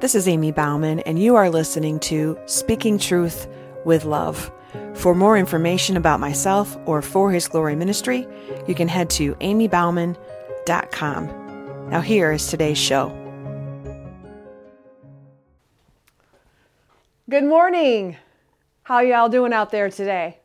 This 0.00 0.14
is 0.14 0.26
Ammie 0.26 0.54
Bouwman, 0.54 1.02
and 1.04 1.18
you 1.18 1.36
are 1.36 1.50
listening 1.50 2.00
to 2.00 2.38
Speaking 2.46 2.98
Truth 2.98 3.46
with 3.84 4.06
Love. 4.06 4.50
For 4.94 5.14
more 5.14 5.36
information 5.36 5.98
about 5.98 6.20
myself 6.20 6.78
or 6.86 7.02
For 7.02 7.30
His 7.30 7.46
Glory 7.46 7.76
Ministry, 7.76 8.26
you 8.66 8.74
can 8.74 8.88
head 8.88 9.10
to 9.10 9.34
ammiebouwman.com. 9.34 11.90
Now, 11.90 12.00
here 12.00 12.32
is 12.32 12.46
today's 12.46 12.78
show. 12.78 13.10
Good 17.28 17.44
morning. 17.44 18.16
How 18.84 19.00
y'all 19.00 19.28
doing 19.28 19.52
out 19.52 19.70
there 19.70 19.90
today? 19.90 20.38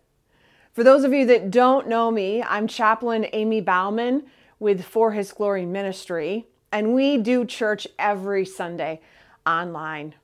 For 0.73 0.83
those 0.83 1.05
of 1.05 1.13
you 1.13 1.25
that 1.27 1.49
don't 1.49 1.87
know 1.87 2.11
me, 2.11 2.43
I'm 2.43 2.67
Chaplain 2.67 3.23
Ammie 3.31 3.63
Bouwman 3.63 4.23
with 4.59 4.83
For 4.83 5.13
His 5.13 5.31
Glory 5.31 5.65
Ministry, 5.65 6.45
and 6.73 6.93
we 6.93 7.17
do 7.17 7.45
church 7.45 7.87
every 7.97 8.43
Sunday 8.43 8.99
online. 9.45 10.15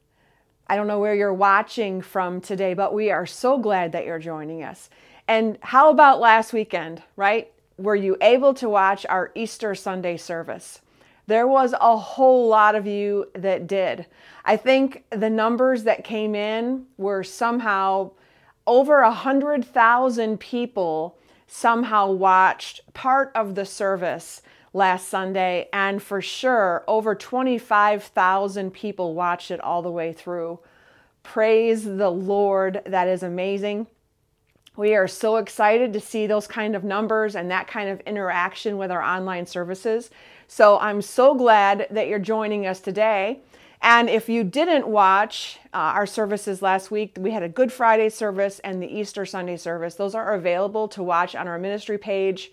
I 0.67 0.75
don't 0.75 0.87
know 0.87 0.99
where 0.99 1.15
you're 1.15 1.33
watching 1.33 2.01
from 2.01 2.39
today, 2.41 2.73
but 2.73 2.93
we 2.93 3.11
are 3.11 3.25
so 3.25 3.57
glad 3.57 3.91
that 3.91 4.05
you're 4.05 4.19
joining 4.19 4.63
us. 4.63 4.89
And 5.27 5.57
how 5.61 5.89
about 5.89 6.19
last 6.19 6.53
weekend, 6.53 7.03
right? 7.15 7.51
Were 7.77 7.95
you 7.95 8.17
able 8.21 8.53
to 8.55 8.69
watch 8.69 9.05
our 9.07 9.31
Easter 9.35 9.75
Sunday 9.75 10.17
service? 10.17 10.81
There 11.27 11.47
was 11.47 11.73
a 11.79 11.97
whole 11.97 12.47
lot 12.47 12.75
of 12.75 12.87
you 12.87 13.29
that 13.35 13.67
did. 13.67 14.05
I 14.43 14.57
think 14.57 15.03
the 15.09 15.29
numbers 15.29 15.83
that 15.83 16.03
came 16.03 16.35
in 16.35 16.85
were 16.97 17.23
somehow 17.23 18.11
over 18.67 18.99
a 18.99 19.11
hundred 19.11 19.65
thousand 19.65 20.39
people 20.39 21.17
somehow 21.47 22.09
watched 22.09 22.81
part 22.93 23.31
of 23.35 23.55
the 23.55 23.65
service 23.65 24.41
last 24.73 25.09
Sunday, 25.09 25.67
and 25.73 26.01
for 26.01 26.21
sure, 26.21 26.83
over 26.87 27.13
25,000 27.13 28.71
people 28.71 29.13
watched 29.13 29.51
it 29.51 29.59
all 29.59 29.81
the 29.81 29.91
way 29.91 30.13
through. 30.13 30.59
Praise 31.23 31.83
the 31.83 32.09
Lord, 32.09 32.81
that 32.85 33.07
is 33.07 33.23
amazing. 33.23 33.87
We 34.77 34.95
are 34.95 35.07
so 35.07 35.35
excited 35.35 35.91
to 35.93 35.99
see 35.99 36.27
those 36.27 36.47
kind 36.47 36.75
of 36.75 36.83
numbers 36.83 37.35
and 37.35 37.51
that 37.51 37.67
kind 37.67 37.89
of 37.89 37.99
interaction 38.01 38.77
with 38.77 38.89
our 38.89 39.01
online 39.01 39.45
services. 39.45 40.09
So 40.47 40.79
I'm 40.79 41.01
so 41.01 41.35
glad 41.35 41.87
that 41.91 42.07
you're 42.07 42.19
joining 42.19 42.65
us 42.65 42.79
today. 42.79 43.41
And 43.81 44.09
if 44.09 44.29
you 44.29 44.43
didn't 44.43 44.87
watch 44.87 45.59
uh, 45.73 45.77
our 45.77 46.05
services 46.05 46.61
last 46.61 46.91
week, 46.91 47.17
we 47.19 47.31
had 47.31 47.43
a 47.43 47.49
Good 47.49 47.71
Friday 47.71 48.09
service 48.09 48.59
and 48.59 48.81
the 48.81 48.87
Easter 48.87 49.25
Sunday 49.25 49.57
service. 49.57 49.95
Those 49.95 50.15
are 50.15 50.33
available 50.33 50.87
to 50.89 51.03
watch 51.03 51.35
on 51.35 51.47
our 51.47 51.57
ministry 51.57 51.97
page. 51.97 52.51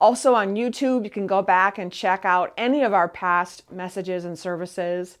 Also 0.00 0.34
on 0.34 0.54
YouTube, 0.54 1.04
you 1.04 1.10
can 1.10 1.26
go 1.26 1.42
back 1.42 1.78
and 1.78 1.92
check 1.92 2.24
out 2.24 2.52
any 2.56 2.82
of 2.82 2.92
our 2.92 3.08
past 3.08 3.70
messages 3.70 4.24
and 4.24 4.38
services. 4.38 5.18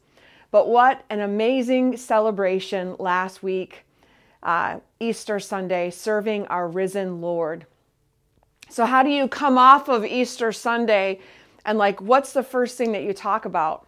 But 0.50 0.68
what 0.68 1.04
an 1.10 1.20
amazing 1.20 1.96
celebration 1.96 2.96
last 2.98 3.42
week, 3.42 3.84
uh, 4.42 4.78
Easter 5.00 5.40
Sunday, 5.40 5.90
serving 5.90 6.46
our 6.46 6.68
risen 6.68 7.20
Lord. 7.20 7.66
So, 8.68 8.86
how 8.86 9.02
do 9.02 9.10
you 9.10 9.28
come 9.28 9.58
off 9.58 9.88
of 9.88 10.04
Easter 10.04 10.52
Sunday 10.52 11.20
and, 11.64 11.78
like, 11.78 12.00
what's 12.00 12.32
the 12.32 12.42
first 12.42 12.76
thing 12.76 12.92
that 12.92 13.02
you 13.02 13.12
talk 13.12 13.44
about? 13.44 13.86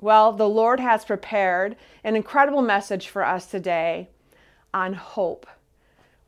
Well, 0.00 0.32
the 0.32 0.48
Lord 0.48 0.80
has 0.80 1.04
prepared 1.04 1.76
an 2.04 2.14
incredible 2.14 2.62
message 2.62 3.08
for 3.08 3.24
us 3.24 3.46
today 3.46 4.08
on 4.72 4.94
hope. 4.94 5.46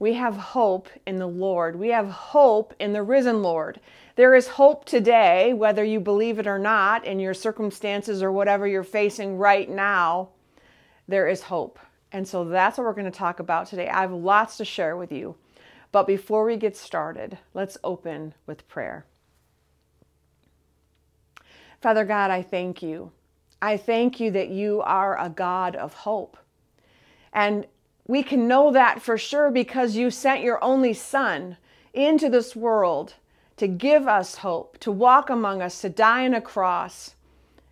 We 0.00 0.14
have 0.14 0.34
hope 0.34 0.88
in 1.06 1.18
the 1.18 1.26
Lord. 1.26 1.76
We 1.76 1.88
have 1.90 2.08
hope 2.08 2.74
in 2.80 2.94
the 2.94 3.02
risen 3.02 3.42
Lord. 3.42 3.80
There 4.16 4.34
is 4.34 4.48
hope 4.48 4.86
today, 4.86 5.52
whether 5.52 5.84
you 5.84 6.00
believe 6.00 6.38
it 6.38 6.46
or 6.46 6.58
not, 6.58 7.04
in 7.04 7.20
your 7.20 7.34
circumstances 7.34 8.22
or 8.22 8.32
whatever 8.32 8.66
you're 8.66 8.82
facing 8.82 9.36
right 9.36 9.68
now. 9.68 10.30
There 11.06 11.28
is 11.28 11.42
hope. 11.42 11.78
And 12.12 12.26
so 12.26 12.46
that's 12.46 12.78
what 12.78 12.84
we're 12.84 12.94
going 12.94 13.04
to 13.04 13.18
talk 13.18 13.40
about 13.40 13.66
today. 13.66 13.88
I 13.88 14.00
have 14.00 14.12
lots 14.12 14.56
to 14.56 14.64
share 14.64 14.96
with 14.96 15.12
you. 15.12 15.36
But 15.92 16.06
before 16.06 16.46
we 16.46 16.56
get 16.56 16.78
started, 16.78 17.36
let's 17.52 17.76
open 17.84 18.32
with 18.46 18.66
prayer. 18.68 19.04
Father 21.82 22.06
God, 22.06 22.30
I 22.30 22.40
thank 22.42 22.82
you. 22.82 23.12
I 23.60 23.76
thank 23.76 24.18
you 24.18 24.30
that 24.30 24.48
you 24.48 24.80
are 24.80 25.20
a 25.20 25.28
God 25.28 25.76
of 25.76 25.92
hope. 25.92 26.38
And 27.34 27.66
we 28.10 28.24
can 28.24 28.48
know 28.48 28.72
that 28.72 29.00
for 29.00 29.16
sure 29.16 29.52
because 29.52 29.94
you 29.94 30.10
sent 30.10 30.42
your 30.42 30.62
only 30.64 30.92
Son 30.92 31.56
into 31.94 32.28
this 32.28 32.56
world 32.56 33.14
to 33.56 33.68
give 33.68 34.08
us 34.08 34.34
hope, 34.34 34.76
to 34.78 34.90
walk 34.90 35.30
among 35.30 35.62
us, 35.62 35.80
to 35.80 35.88
die 35.88 36.24
on 36.24 36.34
a 36.34 36.40
cross. 36.40 37.14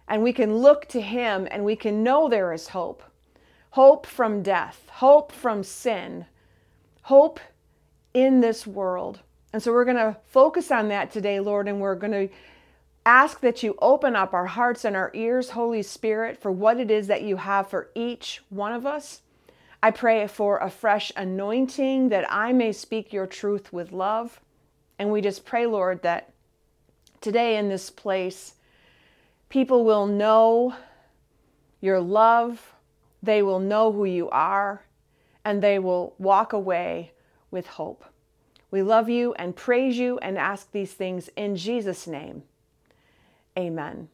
And 0.06 0.22
we 0.22 0.32
can 0.32 0.58
look 0.58 0.86
to 0.90 1.00
Him 1.00 1.48
and 1.50 1.64
we 1.64 1.74
can 1.74 2.04
know 2.04 2.28
there 2.28 2.52
is 2.52 2.68
hope 2.68 3.02
hope 3.70 4.06
from 4.06 4.42
death, 4.42 4.88
hope 4.92 5.32
from 5.32 5.64
sin, 5.64 6.24
hope 7.02 7.40
in 8.14 8.40
this 8.40 8.64
world. 8.64 9.18
And 9.52 9.60
so 9.60 9.72
we're 9.72 9.84
going 9.84 9.96
to 9.96 10.16
focus 10.28 10.70
on 10.70 10.88
that 10.88 11.10
today, 11.10 11.40
Lord, 11.40 11.66
and 11.66 11.80
we're 11.80 11.96
going 11.96 12.12
to 12.12 12.28
ask 13.04 13.40
that 13.40 13.64
you 13.64 13.76
open 13.80 14.14
up 14.14 14.34
our 14.34 14.46
hearts 14.46 14.84
and 14.84 14.94
our 14.94 15.10
ears, 15.14 15.50
Holy 15.50 15.82
Spirit, 15.82 16.40
for 16.40 16.52
what 16.52 16.78
it 16.78 16.92
is 16.92 17.08
that 17.08 17.22
you 17.22 17.36
have 17.36 17.68
for 17.68 17.90
each 17.96 18.40
one 18.50 18.72
of 18.72 18.86
us. 18.86 19.22
I 19.82 19.90
pray 19.92 20.26
for 20.26 20.58
a 20.58 20.70
fresh 20.70 21.12
anointing 21.16 22.08
that 22.08 22.30
I 22.32 22.52
may 22.52 22.72
speak 22.72 23.12
your 23.12 23.26
truth 23.26 23.72
with 23.72 23.92
love. 23.92 24.40
And 24.98 25.12
we 25.12 25.20
just 25.20 25.44
pray, 25.44 25.66
Lord, 25.66 26.02
that 26.02 26.32
today 27.20 27.56
in 27.56 27.68
this 27.68 27.88
place, 27.88 28.54
people 29.48 29.84
will 29.84 30.06
know 30.06 30.74
your 31.80 32.00
love, 32.00 32.74
they 33.22 33.40
will 33.42 33.60
know 33.60 33.92
who 33.92 34.04
you 34.04 34.28
are, 34.30 34.82
and 35.44 35.62
they 35.62 35.78
will 35.78 36.14
walk 36.18 36.52
away 36.52 37.12
with 37.50 37.66
hope. 37.66 38.04
We 38.70 38.82
love 38.82 39.08
you 39.08 39.32
and 39.34 39.54
praise 39.54 39.96
you 39.96 40.18
and 40.18 40.36
ask 40.36 40.72
these 40.72 40.92
things 40.92 41.30
in 41.36 41.56
Jesus' 41.56 42.06
name. 42.06 42.42
Amen. 43.56 44.08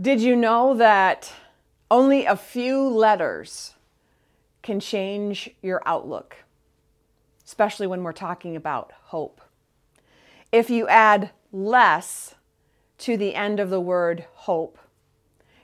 Did 0.00 0.20
you 0.20 0.34
know 0.34 0.74
that 0.74 1.32
only 1.92 2.24
a 2.24 2.36
few 2.36 2.88
letters 2.88 3.74
can 4.62 4.80
change 4.80 5.50
your 5.62 5.80
outlook? 5.86 6.36
especially 7.52 7.86
when 7.86 8.02
we're 8.02 8.12
talking 8.12 8.56
about 8.56 8.92
hope. 9.04 9.42
If 10.50 10.70
you 10.70 10.88
add 10.88 11.32
less 11.52 12.34
to 12.98 13.18
the 13.18 13.34
end 13.34 13.60
of 13.60 13.68
the 13.68 13.78
word 13.78 14.24
hope, 14.32 14.78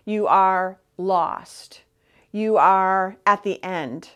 you 0.05 0.27
are 0.27 0.79
lost. 0.99 1.81
You 2.31 2.59
are 2.59 3.17
at 3.25 3.43
the 3.43 3.63
end. 3.65 4.11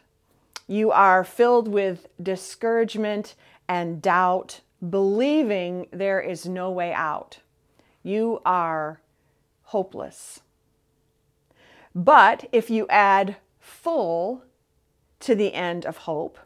You 0.66 0.90
are 0.90 1.24
filled 1.24 1.66
with 1.66 2.08
discouragement 2.22 3.34
and 3.66 4.02
doubt, 4.02 4.60
believing 4.90 5.86
there 5.90 6.20
is 6.20 6.44
no 6.44 6.70
way 6.70 6.92
out. 6.92 7.38
You 8.02 8.42
are 8.44 9.00
hopeless. 9.62 10.40
But 11.94 12.48
if 12.52 12.70
you 12.70 12.86
add 12.88 13.36
full 13.58 14.44
to 15.20 15.34
the 15.34 15.54
end 15.54 15.84
of 15.84 15.98
hope, 15.98 16.38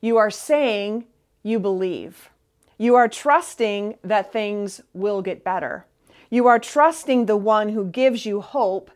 you 0.00 0.16
are 0.16 0.30
saying 0.30 1.06
you 1.42 1.58
believe. 1.58 2.30
You 2.78 2.94
are 2.94 3.08
trusting 3.08 3.98
that 4.02 4.32
things 4.32 4.80
will 4.92 5.22
get 5.22 5.44
better. 5.44 5.86
You 6.30 6.46
are 6.46 6.58
trusting 6.58 7.26
the 7.26 7.36
one 7.36 7.68
who 7.70 7.86
gives 7.86 8.26
you 8.26 8.40
hope 8.40 8.90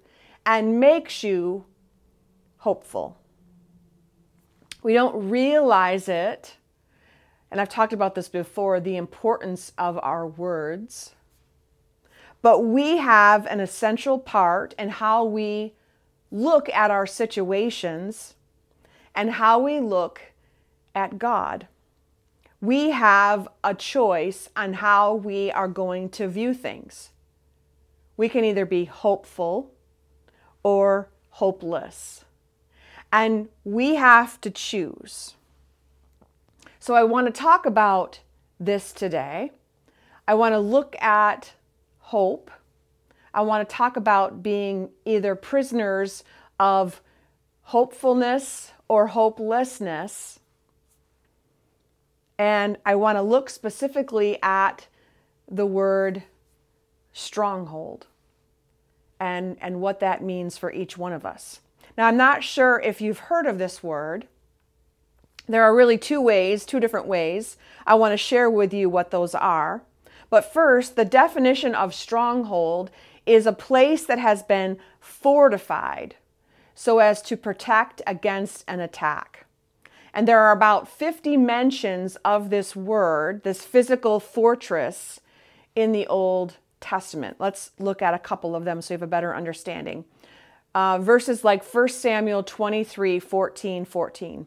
and 0.45 0.81
makes 0.81 1.23
you 1.23 1.65
hopeful. 2.59 3.19
We 4.83 4.95
don't 4.95 5.29
realize 5.29 6.09
it, 6.09 6.57
and 7.51 7.61
I've 7.61 7.69
talked 7.69 7.93
about 7.93 8.15
this 8.15 8.29
before 8.29 8.81
the 8.81 8.97
importance 8.97 9.73
of 9.77 9.99
our 10.03 10.27
words. 10.27 11.15
But 12.41 12.61
we 12.61 12.99
have 12.99 13.47
an 13.47 13.61
essential 13.61 14.19
part 14.19 14.75
in 14.79 14.89
how 14.89 15.25
we 15.25 15.75
look 16.31 16.69
at 16.71 16.91
our 16.91 17.07
situations 17.07 18.35
and 19.15 19.33
how 19.33 19.59
we 19.59 19.81
look 19.81 20.21
at 20.95 21.19
God. 21.19 21.67
We 22.61 22.91
have 22.91 23.49
a 23.63 23.75
choice 23.75 24.49
on 24.57 24.75
how 24.75 25.15
we 25.15 25.51
are 25.53 25.69
going 25.69 26.09
to 26.11 26.29
view 26.29 26.55
things. 26.55 27.11
We 28.17 28.29
can 28.29 28.45
either 28.45 28.67
be 28.67 28.85
hopeful 28.87 29.71
or 30.63 31.09
hopeless. 31.31 32.25
And 33.13 33.49
we 33.65 33.95
have 33.95 34.41
to 34.43 34.51
choose. 34.51 35.35
So 36.81 36.95
I 36.95 37.05
want 37.05 37.27
to 37.27 37.33
talk 37.33 37.65
about 37.65 38.21
this 38.59 38.93
today. 38.93 39.53
I 40.27 40.35
want 40.35 40.53
to 40.53 40.59
look 40.59 40.97
at 41.01 41.53
hope. 41.99 42.51
I 43.35 43.43
want 43.43 43.69
to 43.69 43.75
talk 43.75 43.97
about 43.97 44.43
being 44.43 44.91
either 45.05 45.35
prisoners 45.35 46.25
of 46.59 47.01
hopefulness 47.63 48.73
or 48.89 49.09
hopelessness. 49.09 50.41
And 52.39 52.79
I 52.87 52.95
want 52.95 53.19
to 53.19 53.23
look 53.23 53.51
specifically 53.51 54.39
at 54.43 54.87
the 55.51 55.67
word 55.67 56.23
stronghold. 57.13 58.07
and, 59.21 59.57
and 59.61 59.81
what 59.81 60.01
that 60.01 60.23
means 60.23 60.57
for 60.57 60.73
each 60.73 60.97
one 60.97 61.13
of 61.13 61.25
us. 61.27 61.61
Now, 61.97 62.07
I'm 62.07 62.17
not 62.17 62.45
sure 62.45 62.81
if 62.81 63.01
you've 63.01 63.19
heard 63.19 63.47
of 63.47 63.59
this 63.59 63.83
word. 63.83 64.27
There 65.49 65.65
are 65.65 65.75
really 65.75 65.99
two 65.99 66.21
ways, 66.21 66.65
two 66.65 66.79
different 66.79 67.07
ways. 67.07 67.57
I 67.87 67.95
want 67.95 68.13
to 68.13 68.17
share 68.17 68.51
with 68.51 68.73
you 68.73 68.89
what 68.89 69.11
those 69.11 69.35
are. 69.35 69.83
But 70.31 70.53
first, 70.53 70.95
the 70.95 71.05
definition 71.05 71.75
of 71.75 71.95
stronghold 71.95 72.91
is 73.29 73.47
a 73.47 73.53
place 73.53 74.05
that 74.07 74.19
has 74.19 74.43
been 74.43 74.79
fortified 75.01 76.17
so 76.75 76.99
as 76.99 77.21
to 77.23 77.37
protect 77.37 78.01
against 78.07 78.65
an 78.69 78.81
attack. 78.81 79.47
And 80.15 80.27
there 80.27 80.41
are 80.41 80.53
about 80.53 80.89
50 80.89 81.37
mentions 81.37 82.17
of 82.25 82.51
this 82.51 82.75
word, 82.75 83.43
this 83.43 83.63
physical 83.65 84.21
fortress, 84.21 85.21
in 85.77 85.93
the 85.93 86.07
Old 86.09 86.57
Testament. 86.81 87.37
Let's 87.39 87.71
look 87.79 88.03
at 88.03 88.15
a 88.15 88.19
couple 88.19 88.57
of 88.57 88.65
them 88.65 88.83
so 88.83 88.95
you 88.95 88.97
have 88.97 89.03
a 89.03 89.07
better 89.07 89.35
understanding. 89.35 90.05
Uh, 90.75 90.99
verses 90.99 91.45
like 91.45 91.65
1 91.65 91.89
Samuel 91.89 92.43
23 92.43 93.21
14, 93.21 93.85
14. 93.85 94.47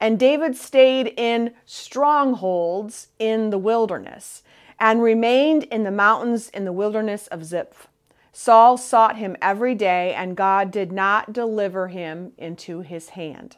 And 0.00 0.18
David 0.18 0.56
stayed 0.56 1.12
in 1.18 1.52
strongholds 1.66 3.08
in 3.18 3.50
the 3.50 3.58
wilderness 3.58 4.42
and 4.78 5.02
remained 5.02 5.64
in 5.64 5.84
the 5.84 5.90
mountains 5.90 6.48
in 6.48 6.64
the 6.64 6.72
wilderness 6.72 7.26
of 7.26 7.44
Ziph. 7.44 7.88
Saul 8.32 8.76
sought 8.76 9.16
him 9.16 9.36
every 9.42 9.74
day, 9.74 10.14
and 10.14 10.36
God 10.36 10.70
did 10.70 10.92
not 10.92 11.32
deliver 11.32 11.88
him 11.88 12.32
into 12.38 12.80
his 12.80 13.10
hand. 13.10 13.56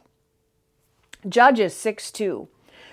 Judges 1.27 1.75
6 1.75 2.11
2. 2.11 2.47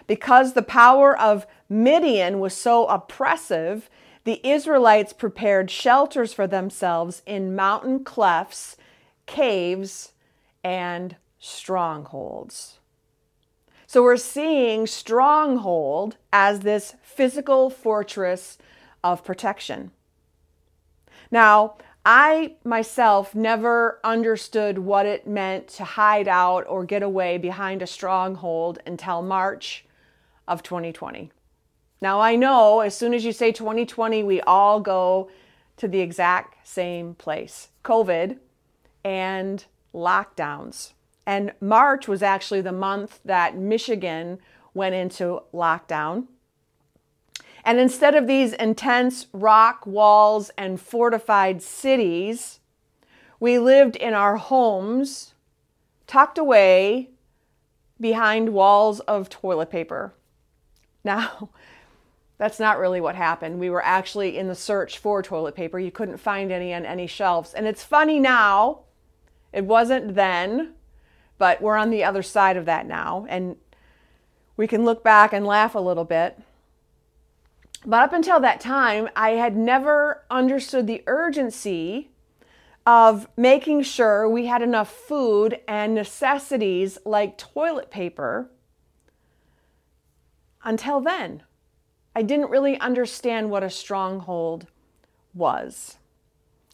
Because 0.06 0.52
the 0.52 0.62
power 0.62 1.18
of 1.18 1.46
Midian 1.68 2.40
was 2.40 2.54
so 2.54 2.86
oppressive, 2.86 3.88
the 4.24 4.46
Israelites 4.46 5.12
prepared 5.12 5.70
shelters 5.70 6.32
for 6.32 6.46
themselves 6.46 7.22
in 7.26 7.56
mountain 7.56 8.04
clefts, 8.04 8.76
caves, 9.26 10.12
and 10.62 11.16
strongholds. 11.38 12.80
So 13.86 14.02
we're 14.02 14.18
seeing 14.18 14.86
stronghold 14.86 16.16
as 16.32 16.60
this 16.60 16.94
physical 17.02 17.70
fortress 17.70 18.58
of 19.02 19.24
protection. 19.24 19.90
Now, 21.30 21.76
I 22.04 22.54
myself 22.64 23.34
never 23.34 24.00
understood 24.02 24.78
what 24.78 25.06
it 25.06 25.26
meant 25.26 25.68
to 25.68 25.84
hide 25.84 26.28
out 26.28 26.64
or 26.66 26.84
get 26.84 27.02
away 27.02 27.36
behind 27.38 27.82
a 27.82 27.86
stronghold 27.86 28.78
until 28.86 29.22
March 29.22 29.84
of 30.48 30.62
2020. 30.62 31.30
Now, 32.00 32.20
I 32.20 32.36
know 32.36 32.80
as 32.80 32.96
soon 32.96 33.12
as 33.12 33.24
you 33.24 33.32
say 33.32 33.52
2020, 33.52 34.22
we 34.22 34.40
all 34.40 34.80
go 34.80 35.30
to 35.76 35.86
the 35.86 36.00
exact 36.00 36.66
same 36.66 37.14
place 37.14 37.68
COVID 37.84 38.38
and 39.04 39.64
lockdowns. 39.94 40.92
And 41.26 41.52
March 41.60 42.08
was 42.08 42.22
actually 42.22 42.62
the 42.62 42.72
month 42.72 43.20
that 43.24 43.56
Michigan 43.56 44.38
went 44.72 44.94
into 44.94 45.42
lockdown. 45.52 46.26
And 47.64 47.78
instead 47.78 48.14
of 48.14 48.26
these 48.26 48.52
intense 48.54 49.26
rock 49.32 49.86
walls 49.86 50.50
and 50.56 50.80
fortified 50.80 51.62
cities, 51.62 52.60
we 53.38 53.58
lived 53.58 53.96
in 53.96 54.14
our 54.14 54.36
homes, 54.36 55.34
tucked 56.06 56.38
away 56.38 57.10
behind 58.00 58.50
walls 58.50 59.00
of 59.00 59.28
toilet 59.28 59.70
paper. 59.70 60.14
Now, 61.04 61.50
that's 62.38 62.58
not 62.58 62.78
really 62.78 63.00
what 63.00 63.16
happened. 63.16 63.58
We 63.58 63.70
were 63.70 63.84
actually 63.84 64.38
in 64.38 64.48
the 64.48 64.54
search 64.54 64.98
for 64.98 65.22
toilet 65.22 65.54
paper. 65.54 65.78
You 65.78 65.90
couldn't 65.90 66.16
find 66.16 66.50
any 66.50 66.72
on 66.72 66.86
any 66.86 67.06
shelves. 67.06 67.52
And 67.52 67.66
it's 67.66 67.84
funny 67.84 68.18
now, 68.18 68.80
it 69.52 69.64
wasn't 69.64 70.14
then. 70.14 70.74
But 71.36 71.62
we're 71.62 71.76
on 71.76 71.88
the 71.88 72.04
other 72.04 72.22
side 72.22 72.58
of 72.58 72.66
that 72.66 72.86
now, 72.86 73.24
and 73.30 73.56
we 74.58 74.66
can 74.66 74.84
look 74.84 75.02
back 75.02 75.32
and 75.32 75.46
laugh 75.46 75.74
a 75.74 75.78
little 75.78 76.04
bit. 76.04 76.38
But 77.86 78.02
up 78.02 78.12
until 78.12 78.40
that 78.40 78.60
time, 78.60 79.08
I 79.16 79.30
had 79.30 79.56
never 79.56 80.24
understood 80.30 80.86
the 80.86 81.02
urgency 81.06 82.10
of 82.86 83.28
making 83.36 83.82
sure 83.82 84.28
we 84.28 84.46
had 84.46 84.62
enough 84.62 84.90
food 84.90 85.60
and 85.66 85.94
necessities 85.94 86.98
like 87.04 87.38
toilet 87.38 87.90
paper 87.90 88.50
until 90.62 91.00
then. 91.00 91.42
I 92.14 92.22
didn't 92.22 92.50
really 92.50 92.78
understand 92.80 93.50
what 93.50 93.62
a 93.62 93.70
stronghold 93.70 94.66
was 95.32 95.96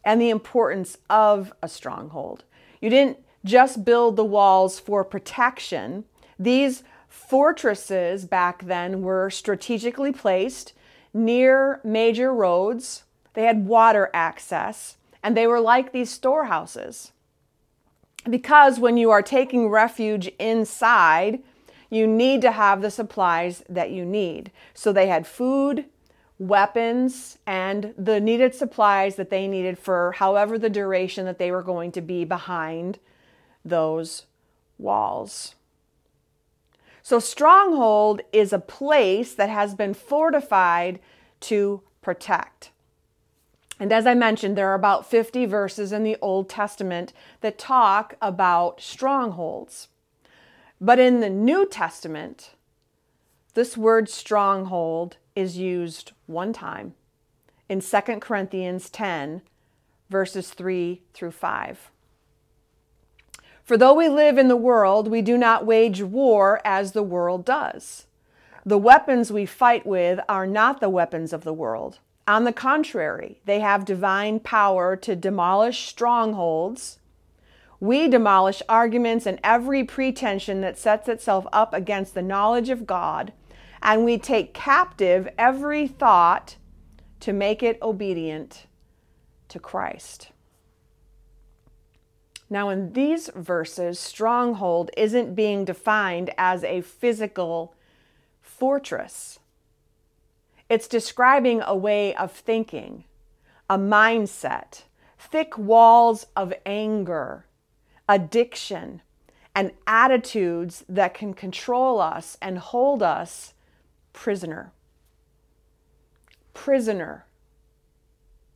and 0.05 0.21
the 0.21 0.31
importance 0.31 0.99
of 1.11 1.53
a 1.63 1.69
stronghold. 1.69 2.45
You 2.81 2.91
didn't 2.91 3.19
just 3.45 3.85
build 3.85 4.17
the 4.17 4.25
walls 4.25 4.81
for 4.81 5.05
protection. 5.05 6.05
These 6.39 6.83
fortresses 7.09 8.25
back 8.25 8.65
then 8.65 9.03
were 9.03 9.31
strategically 9.31 10.13
placed 10.13 10.73
near 11.13 11.81
major 11.85 12.33
roads. 12.33 13.05
They 13.35 13.45
had 13.45 13.67
water 13.67 14.11
access, 14.15 14.97
and 15.23 15.37
they 15.37 15.47
were 15.47 15.61
like 15.61 15.93
these 15.93 16.11
storehouses. 16.11 17.13
Because 18.29 18.81
when 18.81 18.97
you 18.97 19.11
are 19.11 19.23
taking 19.23 19.69
refuge 19.69 20.29
inside, 20.39 21.43
you 21.91 22.07
need 22.07 22.41
to 22.43 22.51
have 22.51 22.83
the 22.83 22.91
supplies 22.91 23.63
that 23.69 23.91
you 23.91 24.05
need. 24.05 24.51
So 24.75 24.93
they 24.93 25.07
had 25.07 25.27
food, 25.27 25.85
weapons, 26.39 27.39
and 27.47 27.95
the 27.97 28.21
needed 28.21 28.55
supplies 28.55 29.17
that 29.17 29.31
they 29.31 29.47
needed 29.47 29.79
for 29.79 30.13
however 30.13 30.59
the 30.59 30.71
duration 30.71 31.25
that 31.27 31.39
they 31.39 31.51
were 31.51 31.63
going 31.63 31.93
to 31.93 32.01
be 32.01 32.25
behind 32.25 32.99
those 33.65 34.27
walls. 34.79 35.55
So, 37.09 37.21
stronghold 37.21 38.23
is 38.33 38.53
a 38.53 38.59
place 38.59 39.33
that 39.35 39.49
has 39.49 39.77
been 39.77 39.95
fortified 39.95 40.99
to 41.43 41.83
protect. 42.03 42.73
And 43.79 43.93
as 43.93 44.09
I 44.09 44.15
mentioned, 44.15 44.59
there 44.59 44.69
are 44.71 44.75
about 44.75 45.09
50 45.09 45.47
verses 45.47 45.93
in 45.93 46.03
the 46.03 46.17
Old 46.21 46.49
Testament 46.49 47.13
that 47.43 47.61
talk 47.61 48.17
about 48.21 48.81
strongholds. 48.81 49.87
But 50.81 50.99
in 50.99 51.21
the 51.21 51.31
New 51.31 51.69
Testament, 51.69 52.55
this 53.55 53.77
word 53.77 54.09
stronghold 54.09 55.17
is 55.37 55.57
used 55.57 56.11
one 56.27 56.53
time 56.53 56.95
in 57.69 57.81
2 57.81 58.01
Corinthians 58.19 58.91
10, 58.91 59.43
verses 60.11 60.51
3 60.51 61.03
through 61.15 61.31
5. 61.31 61.93
For 63.67 63.77
though 63.77 63.95
we 63.95 64.09
live 64.09 64.39
in 64.39 64.47
the 64.47 64.57
world, 64.57 65.09
we 65.09 65.23
do 65.23 65.37
not 65.37 65.67
wage 65.67 66.01
war 66.01 66.61
as 66.65 66.93
the 66.93 67.03
world 67.03 67.45
does. 67.45 68.07
The 68.65 68.79
weapons 68.79 69.33
we 69.33 69.45
fight 69.45 69.85
with 69.85 70.21
are 70.29 70.47
not 70.47 70.81
the 70.81 70.89
weapons 70.89 71.33
of 71.33 71.43
the 71.43 71.53
world. 71.53 71.99
On 72.29 72.45
the 72.45 72.53
contrary, 72.53 73.41
they 73.45 73.59
have 73.59 73.85
divine 73.85 74.39
power 74.39 74.95
to 74.95 75.17
demolish 75.17 75.89
strongholds. 75.89 77.01
We 77.81 78.07
demolish 78.07 78.63
arguments 78.69 79.27
and 79.27 79.41
every 79.43 79.83
pretension 79.83 80.61
that 80.61 80.79
sets 80.79 81.09
itself 81.09 81.45
up 81.53 81.75
against 81.75 82.15
the 82.15 82.23
knowledge 82.23 82.71
of 82.71 82.87
God, 82.87 83.33
and 83.83 84.05
we 84.05 84.17
take 84.17 84.55
captive 84.55 85.29
every 85.37 85.89
thought 85.89 86.55
to 87.19 87.33
make 87.33 87.65
it 87.65 87.83
obedient 87.83 88.67
to 89.49 89.59
Christ. 89.59 90.31
Now, 92.49 92.69
in 92.69 92.93
these 92.93 93.29
verses, 93.35 93.99
stronghold 93.99 94.91
isn't 94.97 95.35
being 95.35 95.65
defined 95.65 96.31
as 96.39 96.63
a 96.63 96.81
physical 96.81 97.75
fortress. 98.41 99.41
It's 100.69 100.89
describing 100.89 101.63
a 101.63 101.77
way 101.77 102.15
of 102.15 102.33
thinking, 102.33 103.05
a 103.69 103.79
mindset, 103.79 104.83
thick 105.19 105.59
walls 105.59 106.27
of 106.37 106.53
anger, 106.65 107.47
addiction, 108.09 109.03
and 109.55 109.73
attitudes 109.87 110.85
that 110.89 111.15
can 111.15 111.35
control 111.35 112.01
us 112.01 112.37
and 112.41 112.59
hold 112.59 113.03
us 113.03 113.55
prisoner. 114.13 114.73
Prisoner. 116.55 117.25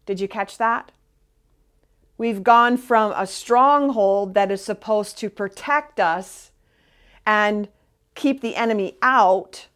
Did 0.07 0.21
you 0.21 0.29
catch 0.29 0.59
that? 0.59 0.93
We've 2.21 2.43
gone 2.43 2.77
from 2.77 3.15
a 3.17 3.27
stronghold 3.27 4.35
that 4.35 4.51
is 4.53 4.63
supposed 4.63 5.17
to 5.21 5.31
protect 5.31 5.99
us 5.99 6.51
and 7.25 7.67
keep 8.15 8.43
the 8.43 8.57
enemy 8.57 8.99
out 9.01 9.69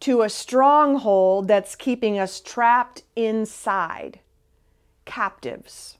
to 0.00 0.20
a 0.20 0.28
stronghold 0.28 1.48
that's 1.48 1.76
keeping 1.76 2.18
us 2.18 2.40
trapped 2.40 3.04
inside, 3.16 4.20
captives. 5.06 5.96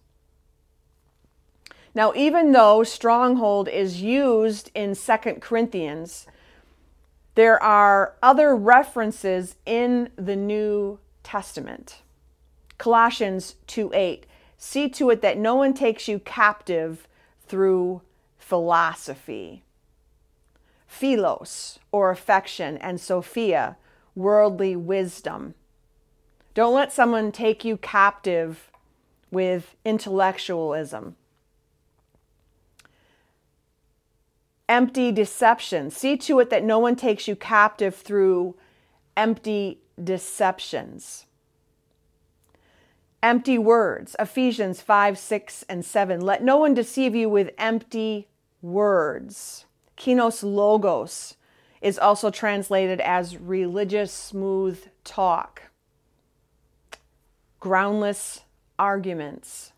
Now, 1.95 2.13
even 2.15 2.53
though 2.53 2.85
stronghold 2.85 3.67
is 3.67 4.03
used 4.03 4.71
in 4.75 4.95
Second 4.95 5.41
Corinthians, 5.41 6.27
there 7.35 7.63
are 7.63 8.15
other 8.23 8.55
references 8.55 9.57
in 9.65 10.11
the 10.17 10.37
New 10.37 10.99
Testament. 11.23 12.03
Colossians 12.77 13.55
2 13.69 13.91
8 13.95 14.27
See 14.59 14.89
to 14.91 15.09
it 15.11 15.23
that 15.23 15.39
no 15.39 15.55
one 15.55 15.73
takes 15.73 16.09
you 16.09 16.19
captive 16.19 17.07
through 17.47 18.03
philosophy. 18.37 19.63
Philos, 20.89 21.79
or 21.93 22.11
affection, 22.11 22.77
and 22.79 23.01
Sophia, 23.01 23.77
worldly 24.17 24.75
wisdom. 24.75 25.55
Don't 26.55 26.75
let 26.75 26.93
someone 26.93 27.31
take 27.31 27.65
you 27.65 27.77
captive 27.77 28.73
with 29.31 29.77
intellectualism. 29.85 31.15
Empty 34.69 35.13
deception. 35.13 35.91
See 35.91 36.17
to 36.17 36.41
it 36.41 36.51
that 36.51 36.65
no 36.65 36.81
one 36.81 36.97
takes 36.97 37.29
you 37.29 37.37
captive 37.37 37.95
through 37.95 38.57
empty 39.17 39.79
deceptions. 40.03 41.27
Empty 43.23 43.59
words. 43.59 44.15
Ephesians 44.19 44.81
5, 44.81 45.19
6, 45.19 45.65
and 45.69 45.85
7. 45.85 46.21
Let 46.21 46.43
no 46.43 46.57
one 46.57 46.75
deceive 46.75 47.15
you 47.15 47.29
with 47.29 47.51
empty 47.59 48.29
words. 48.63 49.67
Kinos 49.97 50.45
logos 50.45 51.35
is 51.81 51.99
also 51.99 52.31
translated 52.31 53.01
as 53.01 53.37
religious 53.37 54.13
smooth 54.13 54.87
talk. 55.03 55.63
Groundless 57.59 58.43
arguments. 58.79 59.73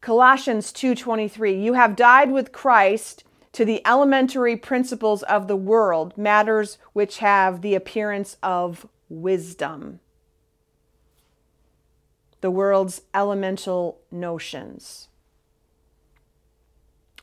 Colossians 0.00 0.72
2:23 0.72 1.62
You 1.62 1.74
have 1.74 1.94
died 1.94 2.32
with 2.32 2.50
Christ 2.50 3.22
to 3.52 3.64
the 3.64 3.86
elementary 3.86 4.56
principles 4.56 5.22
of 5.24 5.46
the 5.46 5.56
world, 5.56 6.18
matters 6.18 6.78
which 6.92 7.18
have 7.18 7.62
the 7.62 7.76
appearance 7.76 8.36
of 8.42 8.88
wisdom. 9.08 10.00
The 12.42 12.50
world's 12.50 13.00
elemental 13.14 14.00
notions, 14.10 15.08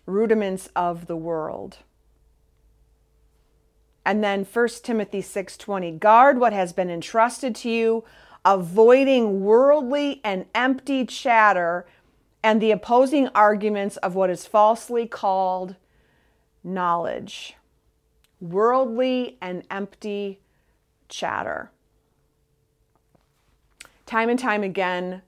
rudiments 0.07 0.69
of 0.75 1.05
the 1.05 1.15
world. 1.17 1.79
And 4.05 4.23
then 4.23 4.45
1 4.45 4.83
Timothy 4.83 5.21
6:20 5.21 5.99
Guard 5.99 6.39
what 6.39 6.53
has 6.53 6.73
been 6.73 6.89
entrusted 6.89 7.53
to 7.57 7.69
you, 7.69 8.05
avoiding 8.43 9.43
worldly 9.43 10.21
and 10.23 10.45
empty 10.55 11.05
chatter 11.05 11.85
and 12.41 12.61
the 12.61 12.71
opposing 12.71 13.27
arguments 13.35 13.97
of 13.97 14.15
what 14.15 14.29
is 14.29 14.47
falsely 14.47 15.05
called 15.05 15.75
knowledge, 16.63 17.57
worldly 18.39 19.37
and 19.41 19.63
empty 19.69 20.39
chatter. 21.09 21.71
Time 24.09 24.29
and 24.29 24.39
time 24.39 24.63
again, 24.63 25.21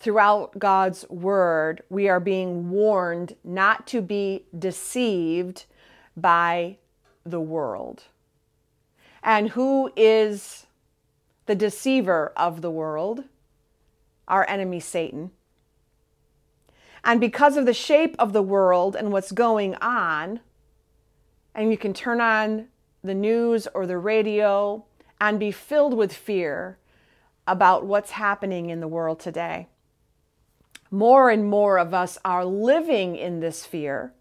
throughout 0.00 0.58
God's 0.58 1.08
word, 1.08 1.84
we 1.88 2.08
are 2.08 2.18
being 2.18 2.68
warned 2.68 3.36
not 3.44 3.86
to 3.86 4.02
be 4.02 4.44
deceived 4.58 5.66
by 6.16 6.78
the 7.24 7.38
world. 7.38 8.02
And 9.22 9.50
who 9.50 9.92
is 9.94 10.66
the 11.46 11.54
deceiver 11.54 12.32
of 12.36 12.60
the 12.60 12.72
world? 12.72 13.22
Our 14.26 14.44
enemy, 14.48 14.80
Satan. 14.80 15.30
And 17.04 17.20
because 17.20 17.56
of 17.56 17.66
the 17.66 17.72
shape 17.72 18.16
of 18.18 18.32
the 18.32 18.42
world 18.42 18.96
and 18.96 19.12
what's 19.12 19.30
going 19.30 19.76
on, 19.76 20.40
and 21.54 21.70
you 21.70 21.78
can 21.78 21.94
turn 21.94 22.20
on 22.20 22.66
the 23.00 23.14
news 23.14 23.68
or 23.74 23.86
the 23.86 23.98
radio 23.98 24.84
and 25.20 25.38
be 25.38 25.52
filled 25.52 25.94
with 25.94 26.12
fear 26.12 26.78
about 27.46 27.84
what's 27.84 28.12
happening 28.12 28.70
in 28.70 28.80
the 28.80 28.88
world 28.88 29.20
today. 29.20 29.68
More 30.90 31.30
and 31.30 31.48
more 31.48 31.78
of 31.78 31.92
us 31.92 32.18
are 32.24 32.44
living 32.44 33.16
in 33.16 33.40
this 33.40 33.66
fear, 33.66 34.12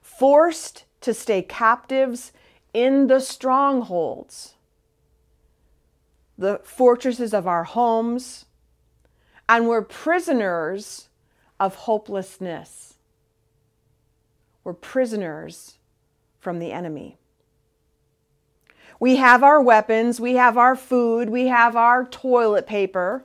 forced 0.00 0.84
to 1.00 1.12
stay 1.12 1.42
captives 1.42 2.32
in 2.72 3.08
the 3.08 3.20
strongholds, 3.20 4.54
the 6.38 6.60
fortresses 6.64 7.34
of 7.34 7.46
our 7.46 7.64
homes, 7.64 8.46
and 9.48 9.66
we're 9.66 9.82
prisoners 9.82 11.08
of 11.58 11.74
hopelessness. 11.74 12.94
We're 14.62 14.74
prisoners 14.74 15.78
from 16.38 16.58
the 16.58 16.72
enemy. 16.72 17.19
We 19.00 19.16
have 19.16 19.42
our 19.42 19.62
weapons, 19.62 20.20
we 20.20 20.34
have 20.34 20.58
our 20.58 20.76
food, 20.76 21.30
we 21.30 21.46
have 21.46 21.74
our 21.74 22.04
toilet 22.04 22.66
paper, 22.66 23.24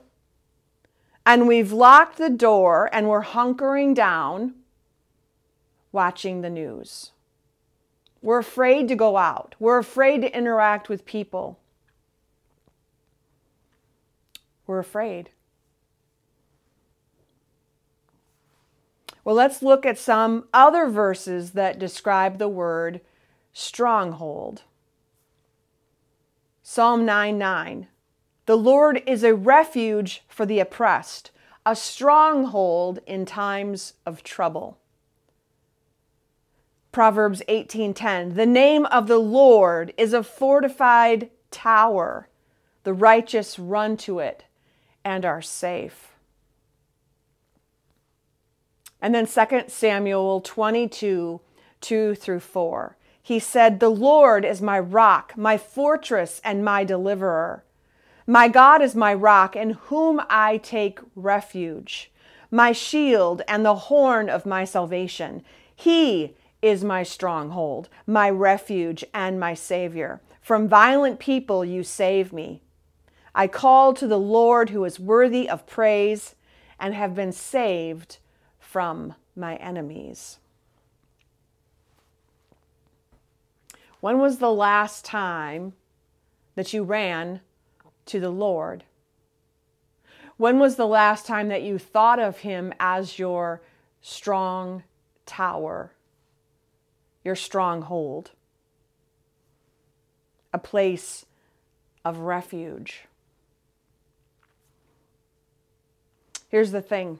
and 1.26 1.46
we've 1.46 1.70
locked 1.70 2.16
the 2.16 2.30
door 2.30 2.88
and 2.92 3.08
we're 3.08 3.22
hunkering 3.22 3.94
down 3.94 4.54
watching 5.92 6.40
the 6.40 6.48
news. 6.48 7.12
We're 8.22 8.38
afraid 8.38 8.88
to 8.88 8.96
go 8.96 9.18
out, 9.18 9.54
we're 9.58 9.78
afraid 9.78 10.22
to 10.22 10.34
interact 10.34 10.88
with 10.88 11.04
people. 11.04 11.58
We're 14.66 14.78
afraid. 14.80 15.30
Well, 19.22 19.36
let's 19.36 19.62
look 19.62 19.84
at 19.84 19.98
some 19.98 20.48
other 20.52 20.88
verses 20.88 21.52
that 21.52 21.78
describe 21.78 22.38
the 22.38 22.48
word 22.48 23.00
stronghold. 23.52 24.62
Psalm 26.68 27.06
9 27.06 27.38
9. 27.38 27.86
The 28.46 28.56
Lord 28.56 29.00
is 29.06 29.22
a 29.22 29.36
refuge 29.36 30.24
for 30.26 30.44
the 30.44 30.58
oppressed, 30.58 31.30
a 31.64 31.76
stronghold 31.76 32.98
in 33.06 33.24
times 33.24 33.94
of 34.04 34.24
trouble. 34.24 34.76
Proverbs 36.90 37.40
18:10 37.46 38.34
The 38.34 38.46
name 38.46 38.84
of 38.86 39.06
the 39.06 39.20
Lord 39.20 39.94
is 39.96 40.12
a 40.12 40.24
fortified 40.24 41.30
tower. 41.52 42.28
The 42.82 42.94
righteous 42.94 43.60
run 43.60 43.96
to 43.98 44.18
it 44.18 44.44
and 45.04 45.24
are 45.24 45.40
safe. 45.40 46.16
And 49.00 49.14
then 49.14 49.26
2 49.26 49.68
Samuel 49.68 50.40
22 50.40 51.40
2 51.80 52.14
through 52.16 52.40
4. 52.40 52.95
He 53.26 53.40
said, 53.40 53.80
The 53.80 53.88
Lord 53.88 54.44
is 54.44 54.62
my 54.62 54.78
rock, 54.78 55.36
my 55.36 55.58
fortress, 55.58 56.40
and 56.44 56.64
my 56.64 56.84
deliverer. 56.84 57.64
My 58.24 58.46
God 58.46 58.80
is 58.80 58.94
my 58.94 59.12
rock, 59.12 59.56
in 59.56 59.70
whom 59.70 60.22
I 60.30 60.58
take 60.58 61.00
refuge, 61.16 62.12
my 62.52 62.70
shield 62.70 63.42
and 63.48 63.64
the 63.64 63.74
horn 63.90 64.30
of 64.30 64.46
my 64.46 64.64
salvation. 64.64 65.42
He 65.74 66.36
is 66.62 66.84
my 66.84 67.02
stronghold, 67.02 67.88
my 68.06 68.30
refuge, 68.30 69.04
and 69.12 69.40
my 69.40 69.54
Savior. 69.54 70.20
From 70.40 70.68
violent 70.68 71.18
people 71.18 71.64
you 71.64 71.82
save 71.82 72.32
me. 72.32 72.62
I 73.34 73.48
call 73.48 73.92
to 73.94 74.06
the 74.06 74.20
Lord 74.20 74.70
who 74.70 74.84
is 74.84 75.00
worthy 75.00 75.48
of 75.48 75.66
praise 75.66 76.36
and 76.78 76.94
have 76.94 77.16
been 77.16 77.32
saved 77.32 78.18
from 78.60 79.16
my 79.34 79.56
enemies. 79.56 80.38
When 84.06 84.20
was 84.20 84.38
the 84.38 84.52
last 84.52 85.04
time 85.04 85.72
that 86.54 86.72
you 86.72 86.84
ran 86.84 87.40
to 88.04 88.20
the 88.20 88.30
Lord? 88.30 88.84
When 90.36 90.60
was 90.60 90.76
the 90.76 90.86
last 90.86 91.26
time 91.26 91.48
that 91.48 91.64
you 91.64 91.76
thought 91.76 92.20
of 92.20 92.38
Him 92.38 92.72
as 92.78 93.18
your 93.18 93.62
strong 94.00 94.84
tower, 95.26 95.90
your 97.24 97.34
stronghold, 97.34 98.30
a 100.54 100.58
place 100.58 101.26
of 102.04 102.18
refuge? 102.18 103.06
Here's 106.48 106.70
the 106.70 106.80
thing 106.80 107.18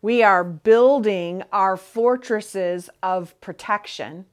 we 0.00 0.22
are 0.22 0.44
building 0.44 1.42
our 1.52 1.76
fortresses 1.76 2.88
of 3.02 3.34
protection. 3.40 4.26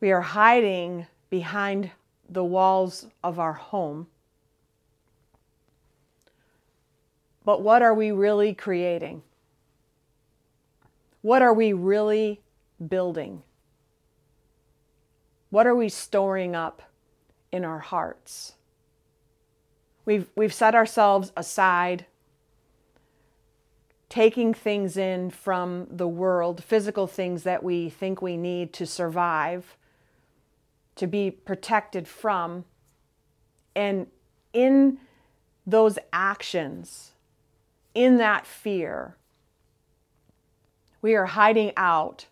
We 0.00 0.12
are 0.12 0.22
hiding 0.22 1.06
behind 1.28 1.90
the 2.28 2.44
walls 2.44 3.06
of 3.22 3.38
our 3.38 3.52
home. 3.52 4.06
But 7.44 7.62
what 7.62 7.82
are 7.82 7.94
we 7.94 8.10
really 8.10 8.54
creating? 8.54 9.22
What 11.22 11.42
are 11.42 11.52
we 11.52 11.72
really 11.72 12.40
building? 12.88 13.42
What 15.50 15.66
are 15.66 15.74
we 15.74 15.88
storing 15.88 16.54
up 16.54 16.82
in 17.52 17.64
our 17.64 17.80
hearts? 17.80 18.54
We've, 20.06 20.28
we've 20.34 20.54
set 20.54 20.74
ourselves 20.74 21.32
aside 21.36 22.06
taking 24.08 24.52
things 24.52 24.96
in 24.96 25.30
from 25.30 25.86
the 25.90 26.08
world, 26.08 26.64
physical 26.64 27.06
things 27.06 27.44
that 27.44 27.62
we 27.62 27.88
think 27.88 28.20
we 28.20 28.36
need 28.36 28.72
to 28.72 28.84
survive, 28.84 29.76
to 31.00 31.06
be 31.06 31.30
protected 31.30 32.06
from. 32.06 32.66
And 33.74 34.06
in 34.52 34.98
those 35.66 35.98
actions, 36.12 37.12
in 37.94 38.18
that 38.18 38.46
fear, 38.46 39.16
we 41.00 41.14
are 41.14 41.24
hiding 41.24 41.72
out 41.74 42.26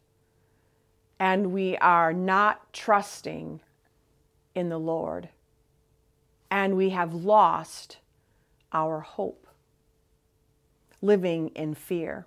and 1.19 1.51
we 1.51 1.79
are 1.79 2.13
not 2.13 2.71
trusting 2.75 3.61
in 4.55 4.69
the 4.69 4.79
Lord. 4.79 5.31
And 6.51 6.77
we 6.77 6.91
have 6.91 7.15
lost 7.15 7.97
our 8.71 9.01
hope, 9.01 9.47
living 11.01 11.49
in 11.55 11.75
fear. 11.75 12.27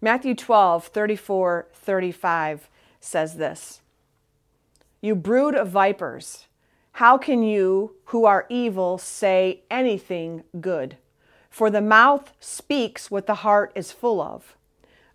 Matthew 0.00 0.36
12, 0.36 0.86
34, 0.86 1.66
35 1.72 2.68
says 3.04 3.36
this 3.36 3.80
You 5.00 5.14
brood 5.14 5.54
of 5.54 5.68
vipers, 5.68 6.46
how 6.92 7.18
can 7.18 7.42
you 7.42 7.96
who 8.06 8.24
are 8.24 8.46
evil 8.48 8.98
say 8.98 9.62
anything 9.70 10.44
good? 10.60 10.96
For 11.50 11.70
the 11.70 11.80
mouth 11.80 12.32
speaks 12.40 13.10
what 13.10 13.26
the 13.26 13.36
heart 13.36 13.72
is 13.74 13.92
full 13.92 14.20
of. 14.20 14.56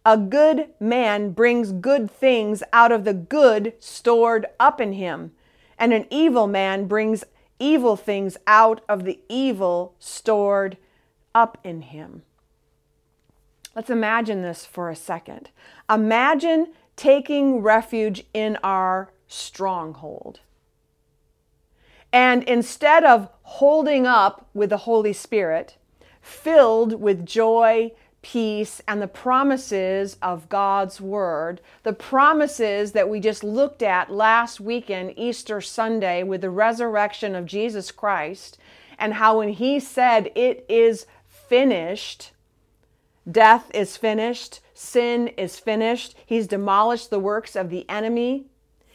A 0.05 0.17
good 0.17 0.69
man 0.79 1.31
brings 1.31 1.72
good 1.74 2.10
things 2.10 2.63
out 2.72 2.91
of 2.91 3.03
the 3.03 3.13
good 3.13 3.74
stored 3.79 4.46
up 4.60 4.79
in 4.79 4.93
him, 4.93 5.34
and 5.77 5.91
an 5.93 6.05
evil 6.10 6.48
man 6.48 6.88
brings 6.88 7.25
evil 7.60 7.98
things 7.98 8.38
out 8.48 8.81
of 8.88 9.03
the 9.03 9.19
evil 9.27 9.93
stored 10.00 10.77
up 11.36 11.58
in 11.63 11.81
him. 11.81 12.24
Let's 13.75 13.89
imagine 13.89 14.41
this 14.41 14.65
for 14.65 14.89
a 14.89 14.96
second. 14.96 15.50
Imagine 15.89 16.69
taking 17.00 17.62
refuge 17.62 18.25
in 18.34 18.58
our 18.62 19.10
stronghold. 19.25 20.41
And 22.12 22.44
instead 22.44 23.06
of 23.06 23.29
holding 23.44 24.06
up 24.06 24.50
with 24.53 24.70
the 24.70 24.77
Holy 24.79 25.13
Spirit, 25.13 25.77
filled 26.22 27.00
with 27.00 27.25
joy, 27.25 27.94
peace, 28.22 28.82
and 28.86 29.01
the 29.01 29.08
promises 29.08 30.18
of 30.22 30.50
God's 30.50 31.00
Word, 31.00 31.62
the 31.84 31.94
promises 31.94 32.91
that 32.91 33.08
we 33.08 33.22
just 33.22 33.46
looked 33.46 33.82
at 33.82 34.12
last 34.12 34.60
weekend, 34.60 35.13
Easter 35.15 35.62
Sunday, 35.62 36.22
with 36.22 36.41
the 36.41 36.50
resurrection 36.50 37.34
of 37.34 37.46
Jesus 37.46 37.94
Christ, 37.94 38.58
and 38.98 39.13
how 39.13 39.38
when 39.38 39.53
He 39.53 39.79
said, 39.79 40.34
It 40.36 40.65
is 40.68 41.06
finished, 41.29 42.32
death 43.31 43.69
is 43.74 43.98
finished, 43.98 44.59
sin 44.74 45.27
is 45.29 45.59
finished, 45.59 46.15
He's 46.25 46.48
demolished 46.48 47.09
the 47.09 47.19
works 47.19 47.55
of 47.55 47.69
the 47.69 47.88
enemy. 47.89 48.45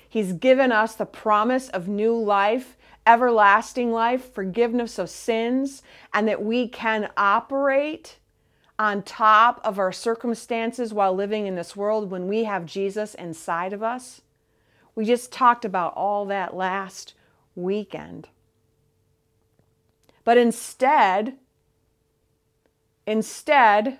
He's 0.09 0.33
given 0.33 0.71
us 0.71 0.95
the 0.95 1.07
promise 1.07 1.69
of 1.71 1.89
new 1.89 2.17
life 2.17 2.77
everlasting 3.07 3.93
life, 3.93 4.33
forgiveness 4.33 4.99
of 4.99 5.11
sins, 5.11 5.83
and 6.13 6.27
that 6.29 6.43
we 6.43 6.69
can 6.69 7.11
operate 7.17 8.19
on 8.79 9.03
top 9.03 9.61
of 9.63 9.79
our 9.79 9.93
circumstances 9.93 10.93
while 10.93 11.15
living 11.15 11.47
in 11.47 11.55
this 11.55 11.77
world 11.77 12.11
when 12.11 12.27
we 12.27 12.45
have 12.45 12.67
Jesus 12.67 13.15
inside 13.15 13.73
of 13.73 13.83
us. 13.83 14.23
We 14.95 15.05
just 15.05 15.33
talked 15.33 15.65
about 15.65 15.95
all 15.95 16.25
that 16.27 16.55
last 16.55 17.15
weekend. 17.55 18.29
But 20.25 20.39
instead, 20.39 21.37
instead, 23.07 23.99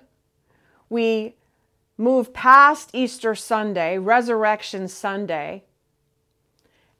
we 0.89 1.35
move 1.97 2.33
past 2.33 2.89
Easter 2.93 3.35
Sunday, 3.35 3.97
Resurrection 3.97 4.87
Sunday, 4.87 5.63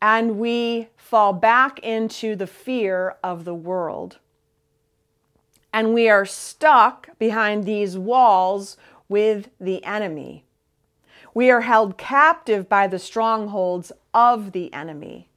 and 0.01 0.39
we 0.39 0.87
fall 0.95 1.33
back 1.33 1.79
into 1.79 2.35
the 2.35 2.47
fear 2.47 3.15
of 3.23 3.45
the 3.45 3.55
world. 3.55 4.19
And 5.73 5.93
we 5.93 6.09
are 6.09 6.25
stuck 6.25 7.17
behind 7.19 7.65
these 7.65 7.97
walls 7.97 8.77
with 9.09 9.49
the 9.59 9.83
enemy. 9.83 10.45
We 11.33 11.51
are 11.51 11.61
held 11.61 11.97
captive 11.97 12.69
by 12.69 12.87
the 12.87 12.99
strongholds 12.99 13.91
of 14.13 14.53
the 14.53 14.73
enemy. 14.73 15.27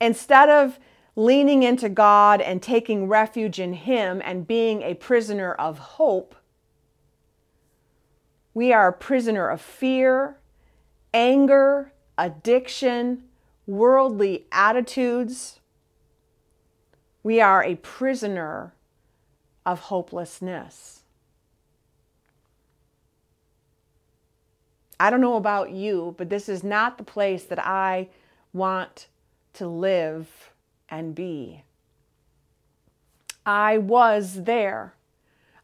Instead 0.00 0.48
of 0.48 0.78
leaning 1.16 1.62
into 1.62 1.88
God 1.88 2.40
and 2.40 2.62
taking 2.62 3.08
refuge 3.08 3.58
in 3.58 3.72
Him 3.72 4.22
and 4.24 4.46
being 4.46 4.82
a 4.82 4.94
prisoner 4.94 5.52
of 5.54 5.78
hope, 5.78 6.34
we 8.54 8.72
are 8.72 8.88
a 8.88 8.92
prisoner 8.92 9.48
of 9.48 9.60
fear, 9.60 10.38
anger, 11.12 11.92
addiction, 12.16 13.24
worldly 13.66 14.46
attitudes. 14.52 15.58
We 17.24 17.40
are 17.40 17.64
a 17.64 17.74
prisoner 17.76 18.72
of 19.66 19.80
hopelessness. 19.80 21.02
I 25.00 25.10
don't 25.10 25.20
know 25.20 25.36
about 25.36 25.70
you, 25.70 26.14
but 26.16 26.30
this 26.30 26.48
is 26.48 26.62
not 26.62 26.98
the 26.98 27.04
place 27.04 27.44
that 27.44 27.58
I 27.58 28.08
want 28.52 29.08
to 29.54 29.66
live 29.66 30.52
and 30.88 31.14
be. 31.14 31.64
I 33.44 33.78
was 33.78 34.44
there. 34.44 34.94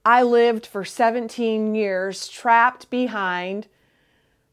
I 0.04 0.22
lived 0.22 0.66
for 0.66 0.84
17 0.84 1.74
years 1.74 2.28
trapped 2.28 2.88
behind 2.90 3.66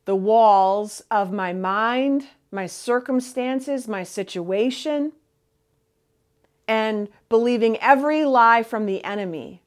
the 0.05 0.15
walls 0.15 1.01
of 1.09 1.31
my 1.31 1.53
mind 1.53 2.27
my 2.51 2.65
circumstances, 2.65 3.87
my 3.87 4.03
situation, 4.03 5.11
and 6.67 7.09
believing 7.29 7.77
every 7.77 8.25
lie 8.25 8.63
from 8.63 8.85
the 8.85 9.03
enemy, 9.03 9.61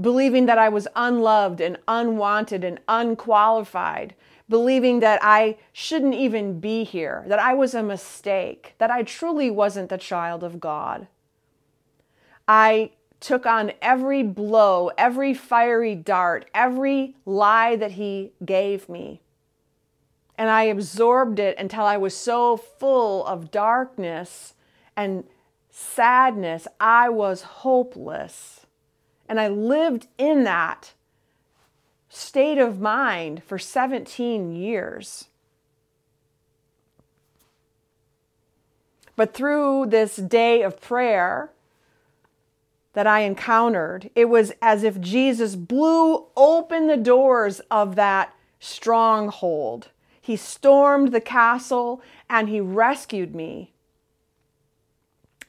believing 0.00 0.46
that 0.46 0.58
I 0.58 0.68
was 0.68 0.88
unloved 0.96 1.60
and 1.60 1.78
unwanted 1.86 2.64
and 2.64 2.80
unqualified, 2.88 4.14
believing 4.48 5.00
that 5.00 5.20
I 5.22 5.56
shouldn't 5.72 6.14
even 6.14 6.60
be 6.60 6.84
here, 6.84 7.24
that 7.28 7.38
I 7.38 7.54
was 7.54 7.74
a 7.74 7.82
mistake, 7.82 8.74
that 8.78 8.90
I 8.90 9.02
truly 9.02 9.50
wasn't 9.50 9.90
the 9.90 9.98
child 9.98 10.42
of 10.42 10.60
God. 10.60 11.08
I 12.46 12.92
took 13.20 13.46
on 13.46 13.72
every 13.82 14.22
blow, 14.22 14.90
every 14.96 15.34
fiery 15.34 15.94
dart, 15.94 16.48
every 16.54 17.16
lie 17.24 17.76
that 17.76 17.92
he 17.92 18.32
gave 18.44 18.88
me 18.88 19.20
and 20.38 20.48
I 20.48 20.62
absorbed 20.62 21.40
it 21.40 21.58
until 21.58 21.82
I 21.84 21.96
was 21.96 22.16
so 22.16 22.56
full 22.56 23.26
of 23.26 23.50
darkness 23.50 24.54
and 24.96 25.24
sadness, 25.68 26.68
I 26.78 27.08
was 27.08 27.42
hopeless. 27.42 28.64
And 29.28 29.40
I 29.40 29.48
lived 29.48 30.06
in 30.16 30.44
that 30.44 30.92
state 32.08 32.56
of 32.56 32.80
mind 32.80 33.42
for 33.42 33.58
17 33.58 34.54
years. 34.54 35.26
But 39.16 39.34
through 39.34 39.86
this 39.86 40.14
day 40.14 40.62
of 40.62 40.80
prayer 40.80 41.50
that 42.98 43.06
I 43.06 43.20
encountered, 43.20 44.10
it 44.16 44.24
was 44.24 44.52
as 44.60 44.82
if 44.82 45.00
Jesus 45.00 45.54
blew 45.54 46.26
open 46.36 46.88
the 46.88 46.96
doors 46.96 47.60
of 47.70 47.94
that 47.94 48.34
stronghold 48.58 49.88
he 50.28 50.36
stormed 50.36 51.12
the 51.12 51.22
castle 51.22 52.02
and 52.28 52.50
he 52.50 52.60
rescued 52.60 53.34
me. 53.34 53.72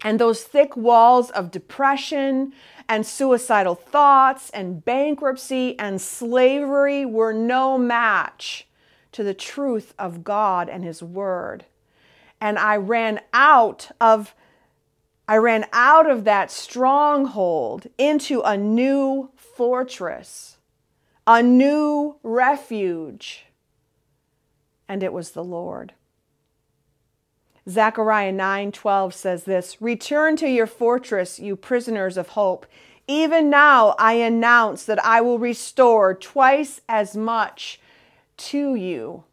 And 0.05 0.17
those 0.17 0.41
thick 0.41 0.77
walls 0.77 1.31
of 1.31 1.51
depression 1.51 2.53
and 2.87 3.05
suicidal 3.05 3.75
thoughts 3.75 4.49
and 4.51 4.85
bankruptcy 4.85 5.77
and 5.77 5.99
slavery 5.99 7.05
were 7.05 7.33
no 7.33 7.77
match 7.77 8.69
to 9.11 9.21
the 9.21 9.33
truth 9.33 9.93
of 9.99 10.23
God 10.23 10.69
and 10.69 10.85
His 10.85 11.03
Word. 11.03 11.65
And 12.39 12.57
I 12.57 12.77
ran 12.77 13.19
out 13.33 13.91
of 13.99 14.33
I 15.29 15.37
ran 15.37 15.67
out 15.73 16.09
of 16.09 16.23
that 16.23 16.49
stronghold 16.49 17.85
into 17.99 18.41
a 18.41 18.57
new 18.57 19.29
fortress, 19.35 20.57
a 21.27 21.43
new 21.43 22.15
refuge 22.23 23.45
and 24.87 25.03
it 25.03 25.13
was 25.13 25.31
the 25.31 25.43
Lord. 25.43 25.93
Zechariah 27.69 28.31
9:12 28.31 29.13
says 29.13 29.43
this, 29.43 29.79
"Return 29.79 30.35
to 30.37 30.49
your 30.49 30.65
fortress, 30.65 31.37
you 31.37 31.55
prisoners 31.55 32.17
of 32.17 32.29
hope. 32.29 32.65
Even 33.05 33.51
now 33.51 33.93
I 33.99 34.13
announce 34.13 34.83
that 34.85 35.05
I 35.05 35.21
will 35.21 35.37
restore 35.37 36.15
twice 36.15 36.81
as 36.89 37.15
much 37.15 37.79
to 38.37 38.73
you." 38.73 39.25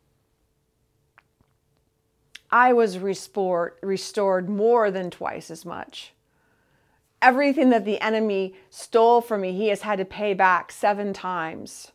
I 2.57 2.73
was 2.73 2.99
restored, 2.99 4.49
more 4.49 4.91
than 4.91 5.11
twice 5.11 5.51
as 5.51 5.65
much. 5.65 6.13
Everything 7.21 7.71
that 7.71 7.85
the 7.85 8.01
enemy 8.01 8.55
stole 8.71 9.21
from 9.21 9.43
me, 9.43 9.53
he 9.53 9.69
has 9.69 9.83
had 9.83 9.99
to 9.99 10.05
pay 10.05 10.35
back 10.35 10.73
seven 10.73 11.13
times 11.13 11.93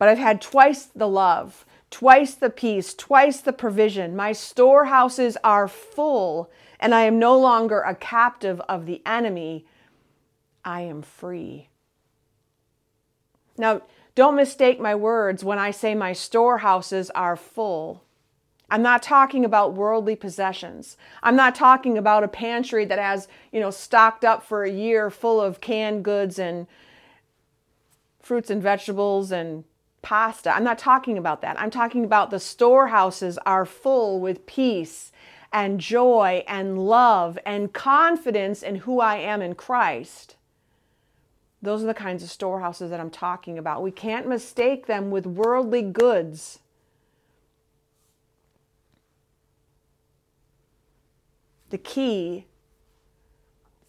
but 0.00 0.08
I've 0.08 0.18
had 0.18 0.40
twice 0.40 0.84
the 0.86 1.06
love, 1.06 1.66
twice 1.90 2.34
the 2.34 2.48
peace, 2.48 2.94
twice 2.94 3.42
the 3.42 3.52
provision. 3.52 4.16
My 4.16 4.32
storehouses 4.32 5.36
are 5.44 5.68
full, 5.68 6.50
and 6.80 6.94
I 6.94 7.02
am 7.02 7.18
no 7.18 7.38
longer 7.38 7.82
a 7.82 7.94
captive 7.94 8.62
of 8.62 8.86
the 8.86 9.02
enemy. 9.04 9.66
I 10.64 10.80
am 10.80 11.02
free. 11.02 11.68
Now, 13.58 13.82
don't 14.20 14.36
mistake 14.36 14.78
my 14.78 14.94
words 14.94 15.42
when 15.42 15.58
I 15.58 15.70
say 15.70 15.94
my 15.94 16.12
storehouses 16.12 17.08
are 17.14 17.36
full. 17.36 18.04
I'm 18.68 18.82
not 18.82 19.02
talking 19.02 19.46
about 19.46 19.72
worldly 19.72 20.14
possessions. 20.14 20.98
I'm 21.22 21.36
not 21.36 21.54
talking 21.54 21.96
about 21.96 22.22
a 22.22 22.28
pantry 22.28 22.84
that 22.84 22.98
has, 22.98 23.28
you 23.50 23.60
know, 23.60 23.70
stocked 23.70 24.22
up 24.22 24.42
for 24.42 24.62
a 24.62 24.70
year 24.70 25.08
full 25.08 25.40
of 25.40 25.62
canned 25.62 26.04
goods 26.04 26.38
and 26.38 26.66
fruits 28.20 28.50
and 28.50 28.62
vegetables 28.62 29.32
and 29.32 29.64
pasta. 30.02 30.54
I'm 30.54 30.64
not 30.64 30.76
talking 30.76 31.16
about 31.16 31.40
that. 31.40 31.58
I'm 31.58 31.70
talking 31.70 32.04
about 32.04 32.30
the 32.30 32.40
storehouses 32.40 33.38
are 33.46 33.64
full 33.64 34.20
with 34.20 34.44
peace 34.44 35.12
and 35.50 35.80
joy 35.80 36.44
and 36.46 36.78
love 36.78 37.38
and 37.46 37.72
confidence 37.72 38.62
in 38.62 38.76
who 38.76 39.00
I 39.00 39.16
am 39.16 39.40
in 39.40 39.54
Christ. 39.54 40.36
Those 41.62 41.82
are 41.82 41.86
the 41.86 41.94
kinds 41.94 42.22
of 42.22 42.30
storehouses 42.30 42.90
that 42.90 43.00
I'm 43.00 43.10
talking 43.10 43.58
about. 43.58 43.82
We 43.82 43.90
can't 43.90 44.26
mistake 44.26 44.86
them 44.86 45.10
with 45.10 45.26
worldly 45.26 45.82
goods. 45.82 46.60
The 51.68 51.78
key 51.78 52.46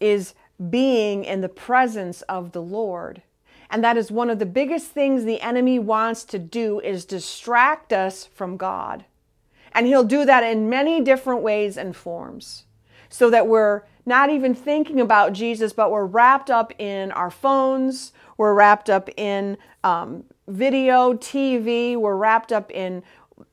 is 0.00 0.34
being 0.70 1.24
in 1.24 1.40
the 1.40 1.48
presence 1.48 2.22
of 2.22 2.52
the 2.52 2.62
Lord. 2.62 3.22
And 3.70 3.82
that 3.82 3.96
is 3.96 4.10
one 4.10 4.28
of 4.28 4.38
the 4.38 4.46
biggest 4.46 4.88
things 4.88 5.24
the 5.24 5.40
enemy 5.40 5.78
wants 5.78 6.24
to 6.24 6.38
do 6.38 6.78
is 6.80 7.06
distract 7.06 7.92
us 7.92 8.26
from 8.26 8.58
God. 8.58 9.06
And 9.72 9.86
he'll 9.86 10.04
do 10.04 10.26
that 10.26 10.44
in 10.44 10.68
many 10.68 11.00
different 11.00 11.42
ways 11.42 11.78
and 11.78 11.96
forms. 11.96 12.64
So 13.08 13.30
that 13.30 13.46
we're 13.46 13.82
not 14.04 14.30
even 14.30 14.54
thinking 14.54 15.00
about 15.00 15.32
Jesus, 15.32 15.72
but 15.72 15.90
we're 15.90 16.04
wrapped 16.04 16.50
up 16.50 16.72
in 16.78 17.12
our 17.12 17.30
phones, 17.30 18.12
we're 18.36 18.54
wrapped 18.54 18.90
up 18.90 19.08
in 19.16 19.56
um, 19.84 20.24
video, 20.48 21.14
TV, 21.14 21.96
we're 21.96 22.16
wrapped 22.16 22.52
up 22.52 22.70
in 22.70 23.02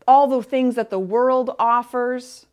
all 0.08 0.28
the 0.28 0.42
things 0.42 0.76
that 0.76 0.90
the 0.90 1.00
world 1.00 1.56
offers, 1.60 2.48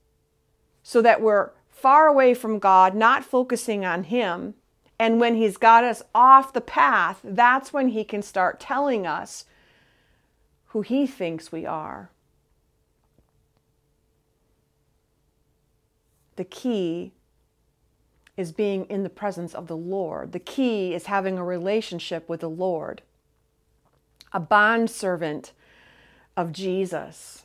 so 0.82 1.02
that 1.02 1.20
we're 1.20 1.50
far 1.68 2.06
away 2.06 2.34
from 2.34 2.58
God, 2.58 2.94
not 2.94 3.24
focusing 3.24 3.84
on 3.84 4.04
Him 4.04 4.54
and 4.98 5.20
when 5.20 5.34
He's 5.34 5.56
got 5.56 5.84
us 5.84 6.02
off 6.14 6.52
the 6.52 6.60
path, 6.60 7.20
that's 7.22 7.72
when 7.72 7.88
He 7.88 8.04
can 8.04 8.22
start 8.22 8.60
telling 8.60 9.06
us 9.06 9.44
who 10.68 10.82
He 10.82 11.06
thinks 11.06 11.52
we 11.52 11.66
are. 11.66 12.10
The 16.36 16.44
key 16.44 17.12
is 18.36 18.52
being 18.52 18.84
in 18.86 19.02
the 19.02 19.08
presence 19.08 19.54
of 19.54 19.66
the 19.66 19.76
Lord. 19.76 20.32
The 20.32 20.38
key 20.38 20.94
is 20.94 21.06
having 21.06 21.38
a 21.38 21.44
relationship 21.44 22.28
with 22.28 22.40
the 22.40 22.50
Lord, 22.50 23.02
a 24.32 24.40
bondservant 24.40 25.52
of 26.36 26.52
Jesus. 26.52 27.44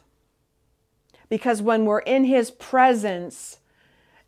Because 1.29 1.61
when 1.61 1.85
we're 1.85 1.99
in 1.99 2.25
His 2.25 2.51
presence, 2.51 3.59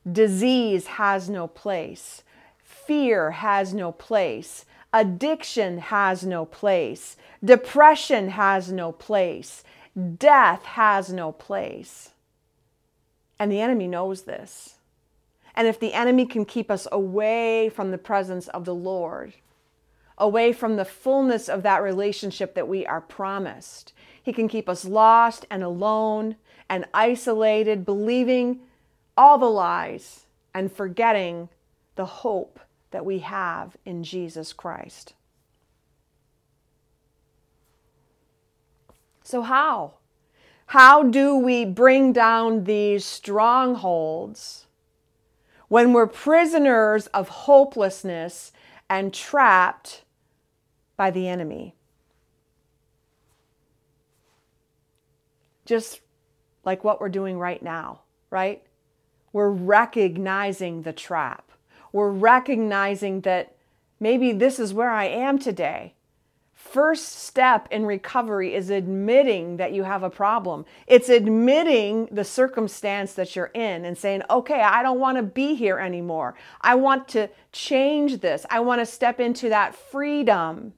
disease 0.10 0.88
has 0.88 1.30
no 1.30 1.48
place. 1.48 2.24
Fear 2.64 3.32
has 3.32 3.74
no 3.74 3.92
place. 3.92 4.66
Addiction 4.94 5.80
has 5.80 6.26
no 6.26 6.46
place. 6.46 7.18
Depression 7.44 8.30
has 8.30 8.72
no 8.72 8.92
place. 8.92 9.64
Death 10.18 10.64
has 10.64 11.12
no 11.12 11.32
place. 11.32 12.12
And 13.38 13.52
the 13.52 13.60
enemy 13.60 13.88
knows 13.88 14.24
this. 14.24 14.76
And 15.56 15.68
if 15.68 15.80
the 15.80 15.94
enemy 15.94 16.26
can 16.26 16.46
keep 16.46 16.72
us 16.72 16.88
away 16.92 17.70
from 17.70 17.92
the 17.92 17.98
presence 17.98 18.48
of 18.50 18.66
the 18.66 18.76
Lord, 18.76 19.34
away 20.18 20.54
from 20.54 20.76
the 20.76 20.86
fullness 20.86 21.48
of 21.48 21.64
that 21.64 21.84
relationship 21.84 22.56
that 22.56 22.68
we 22.68 22.86
are 22.86 23.02
promised, 23.02 23.94
he 24.22 24.34
can 24.34 24.48
keep 24.48 24.68
us 24.68 24.86
lost 24.86 25.46
and 25.50 25.64
alone 25.64 26.36
and 26.70 26.86
isolated, 26.94 27.86
believing 27.86 28.62
all 29.16 29.38
the 29.38 29.46
lies 29.46 30.26
and 30.54 30.72
forgetting 30.72 31.50
the 31.96 32.06
hope 32.06 32.60
that 32.92 33.06
we 33.06 33.20
have 33.20 33.78
in 33.86 34.04
Jesus 34.04 34.54
Christ. 34.54 35.14
So, 39.24 39.42
how? 39.42 39.94
How 40.68 41.04
do 41.04 41.38
we 41.38 41.66
bring 41.66 42.14
down 42.14 42.64
these 42.64 43.06
strongholds 43.06 44.68
when 45.74 45.92
we're 45.92 46.08
prisoners 46.08 47.08
of 47.08 47.28
hopelessness 47.30 48.52
and 48.90 49.14
trapped 49.14 50.04
by 50.96 51.10
the 51.10 51.28
enemy? 51.28 51.76
Just 55.66 56.02
like 56.64 56.84
what 56.84 57.02
we're 57.02 57.10
doing 57.10 57.40
right 57.40 57.64
now, 57.64 58.02
right? 58.30 58.62
We're 59.32 59.50
recognizing 59.50 60.84
the 60.84 60.94
trap 60.94 61.54
we're 61.94 62.10
recognizing 62.10 63.22
that 63.22 63.56
maybe 64.00 64.34
this 64.34 64.60
is 64.60 64.74
where 64.74 64.90
I 64.90 65.06
am 65.06 65.40
today. 65.40 65.94
First 66.74 67.20
step 67.20 67.68
in 67.70 67.86
recovery 67.86 68.56
is 68.56 68.72
admitting 68.72 69.58
that 69.58 69.74
you 69.74 69.84
have 69.84 70.02
a 70.02 70.10
problem. 70.10 70.66
It's 70.88 71.08
admitting 71.08 72.08
the 72.08 72.24
circumstance 72.24 73.14
that 73.14 73.36
you're 73.36 73.52
in 73.54 73.86
and 73.86 73.96
saying, 73.96 74.24
okay, 74.28 74.60
I 74.60 74.82
don't 74.82 75.00
want 75.00 75.18
to 75.18 75.22
be 75.22 75.54
here 75.54 75.78
anymore. 75.78 76.34
I 76.62 76.74
want 76.74 77.08
to 77.10 77.30
change 77.52 78.22
this. 78.22 78.44
I 78.50 78.62
want 78.62 78.82
to 78.82 78.88
step 78.88 79.20
into 79.20 79.50
that 79.50 79.76
freedom. 79.76 80.74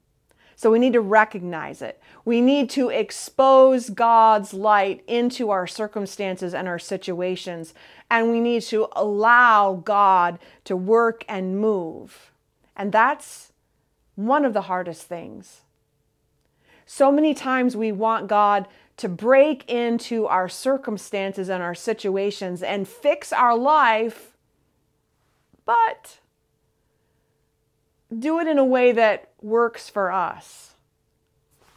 So 0.58 0.70
we 0.70 0.80
need 0.80 0.92
to 0.92 1.00
recognize 1.00 1.82
it. 1.82 2.02
We 2.26 2.42
need 2.42 2.70
to 2.72 2.90
expose 2.90 3.90
God's 3.90 4.54
light 4.54 5.02
into 5.08 5.50
our 5.50 5.66
circumstances 5.66 6.54
and 6.54 6.68
our 6.68 6.78
situations. 6.78 7.74
And 8.12 8.32
we 8.32 8.42
need 8.42 8.64
to 8.64 8.90
allow 8.98 9.76
God 9.86 10.40
to 10.66 10.76
work 10.76 11.24
and 11.30 11.58
move. 11.58 12.34
And 12.76 12.92
that's 12.92 13.54
one 14.16 14.44
of 14.44 14.54
the 14.54 14.64
hardest 14.64 15.04
things. 15.04 15.62
So 16.86 17.12
many 17.12 17.34
times 17.34 17.76
we 17.76 17.92
want 17.92 18.28
God 18.28 18.68
to 18.98 19.10
break 19.10 19.70
into 19.70 20.26
our 20.28 20.48
circumstances 20.48 21.50
and 21.50 21.62
our 21.62 21.76
situations 21.76 22.64
and 22.64 22.88
fix 22.88 23.34
our 23.34 23.58
life, 23.58 24.38
but 25.66 26.20
do 28.18 28.40
it 28.40 28.48
in 28.48 28.58
a 28.58 28.64
way 28.64 28.92
that 28.92 29.32
works 29.42 29.90
for 29.90 30.12
us. 30.12 30.76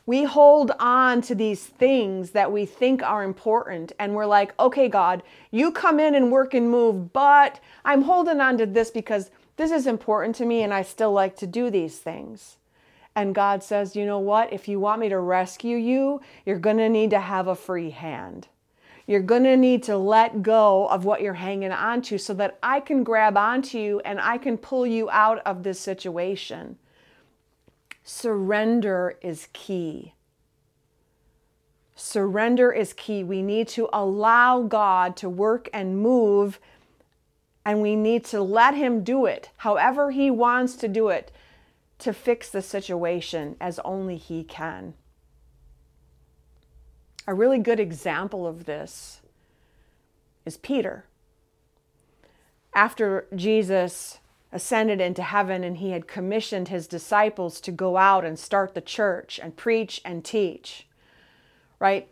We 0.07 0.25
hold 0.25 0.71
on 0.79 1.21
to 1.23 1.35
these 1.35 1.67
things 1.67 2.31
that 2.31 2.53
we 2.53 2.65
think 2.65 3.03
are 3.03 3.25
important, 3.25 3.93
and 3.99 4.15
we're 4.15 4.27
like, 4.27 4.55
okay, 4.59 4.89
God, 4.89 5.23
you 5.51 5.73
come 5.73 5.99
in 5.99 6.15
and 6.15 6.31
work 6.31 6.55
and 6.55 6.71
move, 6.71 7.13
but 7.13 7.61
I'm 7.85 8.03
holding 8.03 8.41
on 8.41 8.57
to 8.59 8.67
this 8.67 8.91
because 8.91 9.31
this 9.57 9.71
is 9.71 9.87
important 9.87 10.37
to 10.37 10.47
me 10.47 10.63
and 10.63 10.73
I 10.73 10.83
still 10.83 11.13
like 11.13 11.37
to 11.39 11.47
do 11.47 11.69
these 11.69 11.99
things. 11.99 12.58
And 13.19 13.35
God 13.35 13.65
says, 13.65 13.97
you 13.97 14.07
know 14.07 14.21
what? 14.21 14.53
If 14.53 14.69
you 14.69 14.79
want 14.79 15.01
me 15.01 15.09
to 15.09 15.19
rescue 15.19 15.77
you, 15.77 16.21
you're 16.47 16.61
going 16.61 16.77
to 16.77 16.89
need 16.89 17.11
to 17.11 17.19
have 17.19 17.49
a 17.49 17.57
free 17.57 17.91
hand. 17.91 18.47
You're 19.09 19.23
going 19.23 19.43
to 19.43 19.57
need 19.57 19.83
to 19.85 19.99
let 19.99 20.45
go 20.45 20.87
of 20.87 21.05
what 21.05 21.21
you're 21.21 21.35
hanging 21.35 21.73
on 21.73 22.01
to 22.03 22.19
so 22.19 22.33
that 22.35 22.61
I 22.63 22.79
can 22.79 23.03
grab 23.03 23.37
onto 23.37 23.77
you 23.77 24.01
and 24.05 24.21
I 24.21 24.39
can 24.39 24.57
pull 24.57 24.87
you 24.87 25.11
out 25.11 25.41
of 25.45 25.65
this 25.65 25.81
situation. 25.81 26.79
Surrender 28.05 29.19
is 29.21 29.49
key. 29.53 30.15
Surrender 31.97 32.71
is 32.71 32.93
key. 32.93 33.25
We 33.25 33.43
need 33.43 33.67
to 33.71 33.89
allow 33.93 34.63
God 34.63 35.17
to 35.17 35.29
work 35.29 35.69
and 35.73 35.99
move, 35.99 36.61
and 37.65 37.83
we 37.83 37.97
need 37.97 38.25
to 38.27 38.41
let 38.41 38.75
Him 38.75 39.03
do 39.03 39.27
it 39.27 39.51
however 39.57 40.13
He 40.13 40.31
wants 40.31 40.77
to 40.77 40.87
do 40.87 41.09
it 41.09 41.33
to 41.99 42.13
fix 42.13 42.49
the 42.49 42.63
situation 42.63 43.57
as 43.61 43.79
only 43.81 44.17
He 44.17 44.45
can. 44.45 44.95
A 47.27 47.35
really 47.35 47.59
good 47.59 47.81
example 47.81 48.47
of 48.47 48.65
this 48.65 49.21
is 50.47 50.57
Peter. 50.57 51.05
After 52.75 53.27
Jesus 53.35 54.19
ascended 54.51 55.01
into 55.01 55.23
heaven 55.23 55.63
and 55.63 55.77
he 55.77 55.91
had 55.91 56.09
commissioned 56.09 56.69
his 56.69 56.87
disciples 56.87 57.61
to 57.61 57.71
go 57.71 57.97
out 57.97 58.25
and 58.25 58.39
start 58.39 58.75
the 58.75 58.81
church 58.81 59.39
and 59.43 59.57
preach 59.57 60.01
and 60.05 60.25
teach, 60.25 60.87
right? 61.79 62.09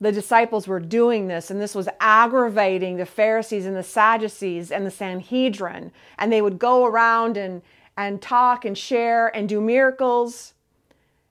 The 0.00 0.12
disciples 0.12 0.66
were 0.66 0.80
doing 0.80 1.28
this, 1.28 1.50
and 1.50 1.60
this 1.60 1.74
was 1.74 1.88
aggravating 2.00 2.96
the 2.96 3.06
Pharisees 3.06 3.66
and 3.66 3.76
the 3.76 3.82
Sadducees 3.82 4.72
and 4.72 4.84
the 4.84 4.90
Sanhedrin. 4.90 5.92
And 6.18 6.32
they 6.32 6.42
would 6.42 6.58
go 6.58 6.84
around 6.84 7.36
and, 7.36 7.62
and 7.96 8.20
talk 8.22 8.64
and 8.64 8.76
share 8.76 9.34
and 9.36 9.48
do 9.48 9.60
miracles, 9.60 10.54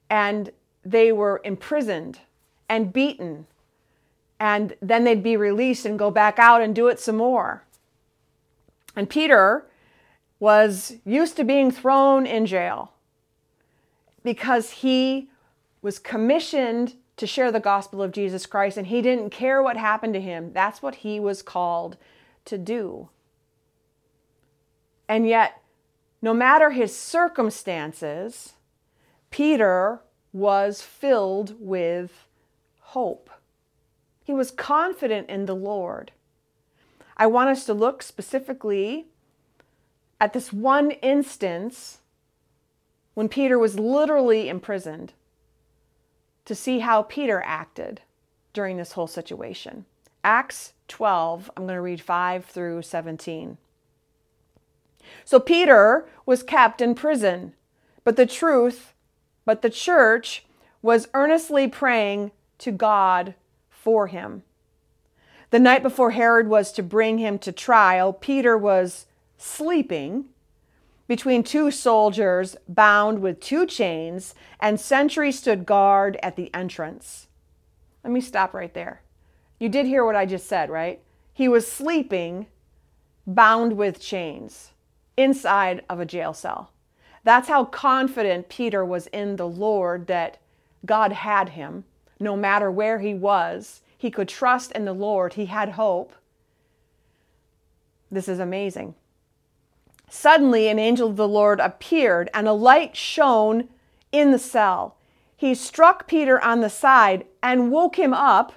and 0.10 0.52
they 0.84 1.12
were 1.12 1.42
imprisoned 1.44 2.20
and 2.70 2.92
beaten 2.92 3.48
and 4.42 4.74
then 4.82 5.04
they'd 5.04 5.22
be 5.22 5.38
released 5.38 5.86
and 5.86 6.00
go 6.00 6.10
back 6.10 6.40
out 6.40 6.64
and 6.64 6.74
do 6.74 6.88
it 6.88 7.00
some 7.00 7.18
more. 7.18 7.64
And 8.96 9.08
Peter 9.08 9.68
was 10.40 10.96
used 11.06 11.36
to 11.36 11.44
being 11.44 11.70
thrown 11.70 12.26
in 12.26 12.48
jail 12.48 12.92
because 14.24 14.72
he 14.72 15.30
was 15.84 16.00
commissioned 16.00 16.96
to 17.18 17.28
share 17.28 17.52
the 17.52 17.60
gospel 17.60 18.02
of 18.02 18.12
Jesus 18.12 18.48
Christ 18.48 18.78
and 18.78 18.88
he 18.88 19.04
didn't 19.04 19.30
care 19.30 19.62
what 19.62 19.78
happened 19.78 20.16
to 20.16 20.20
him. 20.20 20.52
That's 20.54 20.82
what 20.82 20.96
he 20.96 21.20
was 21.20 21.44
called 21.44 21.98
to 22.46 22.58
do. 22.58 23.10
And 25.08 25.28
yet, 25.28 25.61
no 26.22 26.34
matter 26.34 26.72
his 26.72 26.96
circumstances, 26.96 28.54
Peter 29.32 30.02
was 30.34 30.82
filled 30.82 31.56
with 31.60 32.28
hope. 32.80 33.30
He 34.24 34.34
was 34.34 34.52
confident 34.52 35.30
in 35.30 35.46
the 35.46 35.56
Lord. 35.56 36.12
I 37.18 37.28
want 37.28 37.50
us 37.50 37.66
to 37.66 37.74
look 37.74 38.04
specifically 38.04 39.08
at 40.20 40.34
this 40.34 40.54
one 40.54 40.92
instance 40.92 42.00
when 43.14 43.28
Peter 43.28 43.58
was 43.58 43.80
literally 43.80 44.48
imprisoned 44.48 45.14
to 46.46 46.56
see 46.56 46.80
how 46.80 47.04
Peter 47.04 47.42
acted 47.46 48.02
during 48.54 48.78
this 48.78 48.94
whole 48.94 49.08
situation. 49.08 49.86
Acts 50.24 50.74
12, 50.88 51.50
I'm 51.56 51.64
going 51.64 51.76
to 51.76 51.82
read 51.82 52.02
5 52.02 52.46
through 52.46 52.84
17. 52.84 53.58
So 55.26 55.40
Peter 55.40 56.08
was 56.26 56.44
kept 56.44 56.82
in 56.82 56.96
prison, 56.96 57.54
but 58.04 58.16
the 58.16 58.26
truth, 58.26 58.94
but 59.46 59.62
the 59.62 59.70
church 59.70 60.46
was 60.82 61.08
earnestly 61.14 61.68
praying 61.68 62.32
to 62.60 62.72
God 62.72 63.36
for 63.70 64.08
him. 64.08 64.44
The 65.50 65.60
night 65.60 65.84
before 65.84 66.12
Herod 66.12 66.48
was 66.48 66.72
to 66.74 66.84
bring 66.84 67.18
him 67.18 67.38
to 67.40 67.52
trial, 67.52 68.14
Peter 68.14 68.58
was 68.58 69.06
sleeping 69.38 70.26
between 71.08 71.44
two 71.44 71.72
soldiers 71.72 72.56
bound 72.70 73.20
with 73.20 73.42
two 73.42 73.66
chains, 73.66 74.34
and 74.62 74.80
sentries 74.80 75.40
stood 75.40 75.66
guard 75.66 76.18
at 76.24 76.38
the 76.38 76.54
entrance. 76.54 77.28
Let 78.04 78.14
me 78.14 78.22
stop 78.22 78.54
right 78.54 78.74
there. 78.74 79.02
You 79.60 79.68
did 79.68 79.86
hear 79.86 80.06
what 80.06 80.16
I 80.16 80.26
just 80.26 80.48
said, 80.48 80.70
right? 80.70 81.02
He 81.34 81.50
was 81.50 81.70
sleeping 81.70 82.48
bound 83.28 83.74
with 83.74 84.00
chains 84.00 84.71
inside 85.18 85.84
of 85.90 86.00
a 86.00 86.06
jail 86.06 86.34
cell. 86.34 86.72
That's 87.24 87.48
how 87.48 87.66
confident 87.66 88.50
Peter 88.50 88.84
was 88.84 89.08
in 89.08 89.36
the 89.36 89.48
Lord 89.48 90.08
that 90.08 90.38
God 90.86 91.12
had 91.12 91.50
him 91.50 91.84
no 92.22 92.38
matter 92.38 92.72
where 92.72 93.00
he 93.00 93.14
was. 93.14 93.82
He 93.98 94.12
could 94.12 94.30
trust 94.30 94.72
in 94.72 94.86
the 94.86 94.94
Lord. 94.94 95.34
He 95.34 95.48
had 95.48 95.70
hope. 95.70 96.14
This 98.12 98.28
is 98.28 98.40
amazing. 98.40 98.96
Suddenly, 100.10 100.68
an 100.68 100.80
angel 100.80 101.10
of 101.10 101.16
the 101.16 101.28
Lord 101.28 101.60
appeared, 101.60 102.30
and 102.34 102.48
a 102.48 102.54
light 102.54 102.96
shone 102.96 103.70
in 104.12 104.32
the 104.32 104.40
cell. 104.40 104.98
He 105.36 105.56
struck 105.56 106.08
Peter 106.08 106.44
on 106.44 106.62
the 106.62 106.70
side 106.70 107.26
and 107.42 107.72
woke 107.72 107.98
him 107.98 108.14
up. 108.14 108.54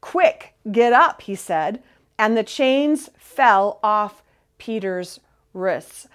Quick, 0.00 0.54
get 0.70 0.92
up, 0.92 1.22
he 1.22 1.34
said, 1.34 1.82
and 2.18 2.36
the 2.36 2.44
chains 2.44 3.10
fell 3.16 3.80
off 3.82 4.22
Peter's 4.58 5.18
wrists. 5.52 6.08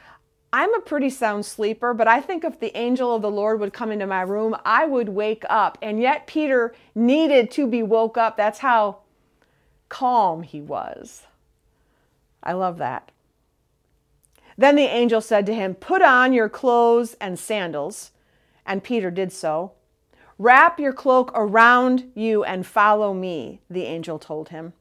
I'm 0.53 0.73
a 0.73 0.79
pretty 0.79 1.09
sound 1.09 1.45
sleeper, 1.45 1.93
but 1.93 2.07
I 2.07 2.21
think 2.21 2.43
if 2.43 2.59
the 2.59 2.75
angel 2.77 3.13
of 3.13 3.21
the 3.21 3.29
Lord 3.29 3.59
would 3.59 3.73
come 3.73 3.91
into 3.91 4.07
my 4.07 4.21
room, 4.21 4.55
I 4.63 4.85
would 4.85 5.09
wake 5.09 5.43
up. 5.49 5.77
And 5.81 5.99
yet, 5.99 6.25
Peter 6.25 6.73
needed 6.95 7.51
to 7.51 7.67
be 7.67 7.83
woke 7.83 8.17
up. 8.17 8.37
That's 8.37 8.59
how 8.59 8.99
calm 9.89 10.43
he 10.43 10.61
was. 10.61 11.23
I 12.41 12.53
love 12.53 12.77
that. 12.77 13.11
Then 14.57 14.75
the 14.75 14.83
angel 14.83 15.21
said 15.21 15.45
to 15.47 15.53
him, 15.53 15.75
Put 15.75 16.01
on 16.01 16.33
your 16.33 16.49
clothes 16.49 17.15
and 17.19 17.37
sandals. 17.37 18.11
And 18.65 18.83
Peter 18.83 19.11
did 19.11 19.31
so. 19.31 19.73
Wrap 20.39 20.79
your 20.79 20.93
cloak 20.93 21.31
around 21.33 22.11
you 22.15 22.43
and 22.43 22.65
follow 22.65 23.13
me, 23.13 23.59
the 23.69 23.83
angel 23.83 24.19
told 24.19 24.49
him. 24.49 24.73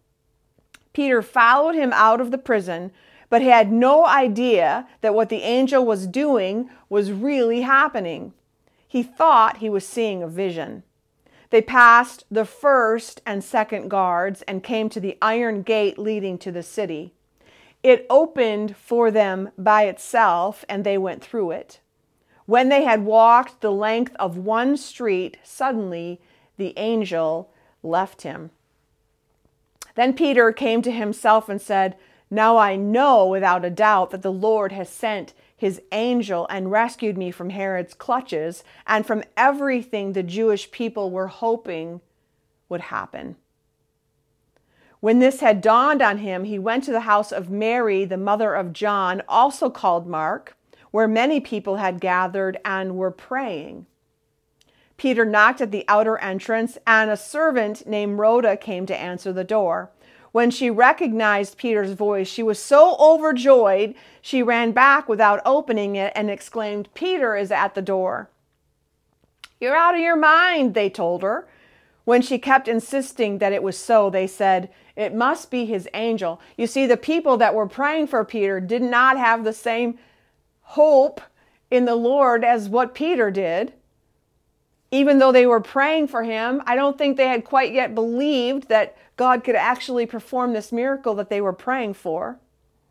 Peter 0.92 1.22
followed 1.22 1.74
him 1.74 1.92
out 1.94 2.20
of 2.20 2.30
the 2.30 2.38
prison 2.38 2.92
but 3.28 3.42
had 3.42 3.72
no 3.72 4.06
idea 4.06 4.86
that 5.00 5.14
what 5.14 5.28
the 5.28 5.42
angel 5.42 5.84
was 5.84 6.06
doing 6.06 6.70
was 6.88 7.12
really 7.12 7.62
happening. 7.62 8.32
He 8.86 9.02
thought 9.02 9.58
he 9.58 9.68
was 9.68 9.86
seeing 9.86 10.22
a 10.22 10.28
vision. 10.28 10.82
They 11.50 11.62
passed 11.62 12.24
the 12.30 12.44
first 12.44 13.20
and 13.24 13.42
second 13.42 13.88
guards 13.88 14.42
and 14.42 14.62
came 14.62 14.88
to 14.90 15.00
the 15.00 15.16
iron 15.22 15.62
gate 15.62 15.98
leading 15.98 16.38
to 16.38 16.52
the 16.52 16.62
city. 16.62 17.12
It 17.82 18.06
opened 18.10 18.76
for 18.76 19.10
them 19.10 19.50
by 19.56 19.84
itself, 19.84 20.64
and 20.68 20.82
they 20.82 20.98
went 20.98 21.22
through 21.22 21.52
it. 21.52 21.80
When 22.46 22.68
they 22.68 22.84
had 22.84 23.04
walked 23.04 23.60
the 23.60 23.72
length 23.72 24.14
of 24.18 24.38
one 24.38 24.76
street, 24.76 25.36
suddenly 25.42 26.20
the 26.56 26.74
angel 26.76 27.50
left 27.82 28.22
him. 28.22 28.50
Then 29.94 30.12
Peter 30.12 30.52
came 30.52 30.82
to 30.82 30.90
himself 30.90 31.48
and 31.48 31.60
said, 31.60 31.96
now 32.30 32.56
I 32.56 32.76
know 32.76 33.26
without 33.26 33.64
a 33.64 33.70
doubt 33.70 34.10
that 34.10 34.22
the 34.22 34.32
Lord 34.32 34.72
has 34.72 34.88
sent 34.88 35.34
his 35.56 35.80
angel 35.92 36.46
and 36.50 36.70
rescued 36.70 37.16
me 37.16 37.30
from 37.30 37.50
Herod's 37.50 37.94
clutches 37.94 38.62
and 38.86 39.06
from 39.06 39.24
everything 39.36 40.12
the 40.12 40.22
Jewish 40.22 40.70
people 40.70 41.10
were 41.10 41.28
hoping 41.28 42.00
would 42.68 42.82
happen. 42.82 43.36
When 45.00 45.18
this 45.18 45.40
had 45.40 45.60
dawned 45.60 46.02
on 46.02 46.18
him, 46.18 46.44
he 46.44 46.58
went 46.58 46.84
to 46.84 46.92
the 46.92 47.00
house 47.00 47.30
of 47.30 47.48
Mary, 47.50 48.04
the 48.04 48.16
mother 48.16 48.54
of 48.54 48.72
John, 48.72 49.22
also 49.28 49.70
called 49.70 50.06
Mark, 50.06 50.56
where 50.90 51.06
many 51.06 51.40
people 51.40 51.76
had 51.76 52.00
gathered 52.00 52.58
and 52.64 52.96
were 52.96 53.10
praying. 53.10 53.86
Peter 54.96 55.24
knocked 55.24 55.60
at 55.60 55.70
the 55.70 55.84
outer 55.88 56.18
entrance, 56.18 56.78
and 56.86 57.10
a 57.10 57.16
servant 57.16 57.86
named 57.86 58.18
Rhoda 58.18 58.56
came 58.56 58.86
to 58.86 58.96
answer 58.96 59.32
the 59.32 59.44
door. 59.44 59.90
When 60.36 60.50
she 60.50 60.68
recognized 60.68 61.56
Peter's 61.56 61.92
voice, 61.92 62.28
she 62.28 62.42
was 62.42 62.58
so 62.58 62.94
overjoyed 63.00 63.94
she 64.20 64.42
ran 64.42 64.72
back 64.72 65.08
without 65.08 65.40
opening 65.46 65.96
it 65.96 66.12
and 66.14 66.28
exclaimed, 66.28 66.90
Peter 66.92 67.34
is 67.34 67.50
at 67.50 67.74
the 67.74 67.80
door. 67.80 68.28
You're 69.60 69.74
out 69.74 69.94
of 69.94 70.00
your 70.02 70.14
mind, 70.14 70.74
they 70.74 70.90
told 70.90 71.22
her. 71.22 71.48
When 72.04 72.20
she 72.20 72.38
kept 72.38 72.68
insisting 72.68 73.38
that 73.38 73.54
it 73.54 73.62
was 73.62 73.78
so, 73.78 74.10
they 74.10 74.26
said, 74.26 74.68
It 74.94 75.14
must 75.14 75.50
be 75.50 75.64
his 75.64 75.88
angel. 75.94 76.38
You 76.58 76.66
see, 76.66 76.84
the 76.84 76.98
people 76.98 77.38
that 77.38 77.54
were 77.54 77.66
praying 77.66 78.08
for 78.08 78.22
Peter 78.22 78.60
did 78.60 78.82
not 78.82 79.16
have 79.16 79.42
the 79.42 79.54
same 79.54 79.98
hope 80.60 81.22
in 81.70 81.86
the 81.86 81.96
Lord 81.96 82.44
as 82.44 82.68
what 82.68 82.92
Peter 82.94 83.30
did. 83.30 83.72
Even 84.90 85.18
though 85.18 85.32
they 85.32 85.46
were 85.46 85.62
praying 85.62 86.08
for 86.08 86.24
him, 86.24 86.62
I 86.66 86.76
don't 86.76 86.98
think 86.98 87.16
they 87.16 87.28
had 87.28 87.44
quite 87.44 87.72
yet 87.72 87.94
believed 87.94 88.68
that 88.68 88.98
God 89.16 89.44
could 89.44 89.56
actually 89.56 90.06
perform 90.06 90.52
this 90.52 90.72
miracle 90.72 91.14
that 91.14 91.30
they 91.30 91.40
were 91.40 91.52
praying 91.52 91.94
for. 91.94 92.38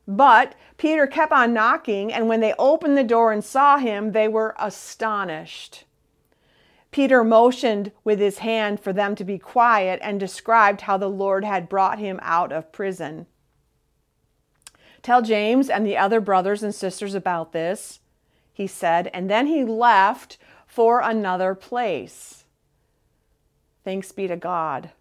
But 0.08 0.56
Peter 0.78 1.08
kept 1.08 1.32
on 1.32 1.54
knocking, 1.54 2.12
and 2.12 2.28
when 2.28 2.40
they 2.40 2.54
opened 2.60 2.98
the 2.98 3.04
door 3.04 3.32
and 3.32 3.44
saw 3.44 3.78
him, 3.78 4.12
they 4.12 4.28
were 4.28 4.56
astonished. 4.60 5.86
Peter 6.92 7.24
motioned 7.24 7.92
with 8.04 8.20
his 8.20 8.40
hand 8.40 8.80
for 8.80 8.94
them 8.94 9.16
to 9.16 9.24
be 9.24 9.38
quiet 9.38 10.00
and 10.02 10.20
described 10.20 10.82
how 10.82 10.98
the 10.98 11.10
Lord 11.10 11.44
had 11.44 11.70
brought 11.70 12.00
him 12.00 12.20
out 12.22 12.52
of 12.52 12.72
prison. 12.72 13.26
Tell 15.02 15.22
James 15.22 15.70
and 15.70 15.86
the 15.86 15.98
other 15.98 16.22
brothers 16.22 16.64
and 16.64 16.74
sisters 16.74 17.14
about 17.14 17.52
this, 17.52 18.00
he 18.54 18.66
said, 18.66 19.10
and 19.14 19.30
then 19.30 19.48
he 19.48 19.64
left 19.64 20.38
for 20.66 21.02
another 21.02 21.54
place. 21.54 22.46
Thanks 23.84 24.12
be 24.12 24.28
to 24.28 24.38
God 24.38 24.92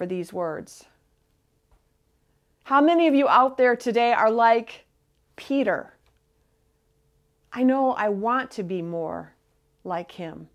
for 0.00 0.06
these 0.06 0.32
words. 0.32 0.86
How 2.62 2.80
many 2.80 3.06
of 3.06 3.14
you 3.14 3.28
out 3.28 3.58
there 3.58 3.76
today 3.76 4.14
are 4.14 4.30
like 4.30 4.86
Peter? 5.36 5.92
I 7.52 7.64
know 7.64 7.92
I 7.92 8.08
want 8.08 8.50
to 8.52 8.62
be 8.62 8.80
more 8.80 9.34
like 9.84 10.12
him. 10.12 10.48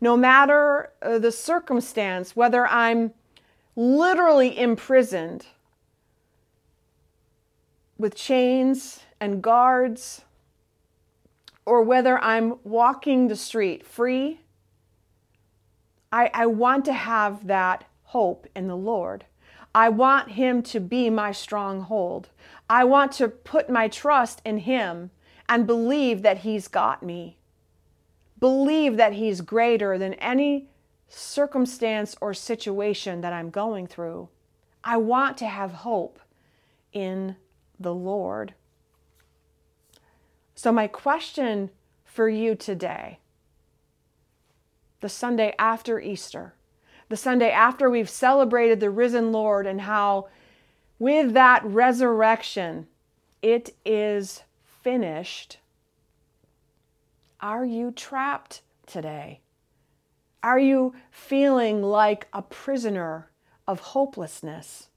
No 0.00 0.16
matter 0.16 0.92
uh, 1.02 1.18
the 1.18 1.32
circumstance, 1.32 2.36
whether 2.36 2.64
I'm 2.68 3.12
literally 3.74 4.56
imprisoned 4.56 5.46
with 7.98 8.14
chains 8.14 9.00
and 9.18 9.42
guards, 9.42 10.22
or 11.64 11.82
whether 11.82 12.20
I'm 12.20 12.60
walking 12.62 13.26
the 13.26 13.34
street 13.34 13.84
free, 13.84 14.42
I, 16.12 16.30
I 16.32 16.46
want 16.46 16.84
to 16.84 16.92
have 16.92 17.48
that 17.48 17.88
hope 18.06 18.46
in 18.54 18.68
the 18.68 18.76
Lord. 18.76 19.24
I 19.74 19.88
want 19.90 20.32
Him 20.32 20.62
to 20.64 20.80
be 20.80 21.10
my 21.10 21.32
stronghold. 21.32 22.30
I 22.68 22.84
want 22.84 23.12
to 23.12 23.28
put 23.28 23.68
my 23.68 23.88
trust 23.88 24.40
in 24.44 24.58
Him 24.58 25.10
and 25.48 25.66
believe 25.66 26.22
that 26.22 26.38
He's 26.38 26.68
got 26.68 27.02
me. 27.02 27.36
Believe 28.40 28.96
that 28.96 29.12
He's 29.12 29.40
greater 29.40 29.98
than 29.98 30.14
any 30.14 30.68
circumstance 31.08 32.16
or 32.20 32.34
situation 32.34 33.20
that 33.20 33.32
I'm 33.32 33.50
going 33.50 33.86
through. 33.86 34.28
I 34.82 34.96
want 34.96 35.36
to 35.38 35.46
have 35.46 35.72
hope 35.72 36.20
in 36.92 37.36
the 37.78 37.94
Lord. 37.94 38.54
So, 40.54 40.72
my 40.72 40.86
question 40.86 41.70
for 42.04 42.28
you 42.28 42.54
today, 42.54 43.18
the 45.00 45.08
Sunday 45.10 45.54
after 45.58 46.00
Easter, 46.00 46.54
the 47.08 47.16
Sunday 47.16 47.50
after 47.50 47.88
we've 47.88 48.10
celebrated 48.10 48.80
the 48.80 48.90
risen 48.90 49.32
Lord, 49.32 49.66
and 49.66 49.82
how 49.82 50.28
with 50.98 51.34
that 51.34 51.64
resurrection, 51.64 52.86
it 53.42 53.74
is 53.84 54.42
finished. 54.64 55.58
Are 57.40 57.64
you 57.64 57.90
trapped 57.90 58.62
today? 58.86 59.40
Are 60.42 60.58
you 60.58 60.94
feeling 61.10 61.82
like 61.82 62.28
a 62.32 62.42
prisoner 62.42 63.30
of 63.66 63.80
hopelessness? 63.80 64.88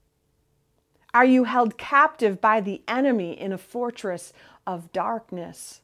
Are 1.12 1.24
you 1.24 1.44
held 1.44 1.76
captive 1.76 2.40
by 2.40 2.60
the 2.60 2.82
enemy 2.86 3.38
in 3.38 3.52
a 3.52 3.58
fortress 3.58 4.32
of 4.66 4.92
darkness? 4.92 5.80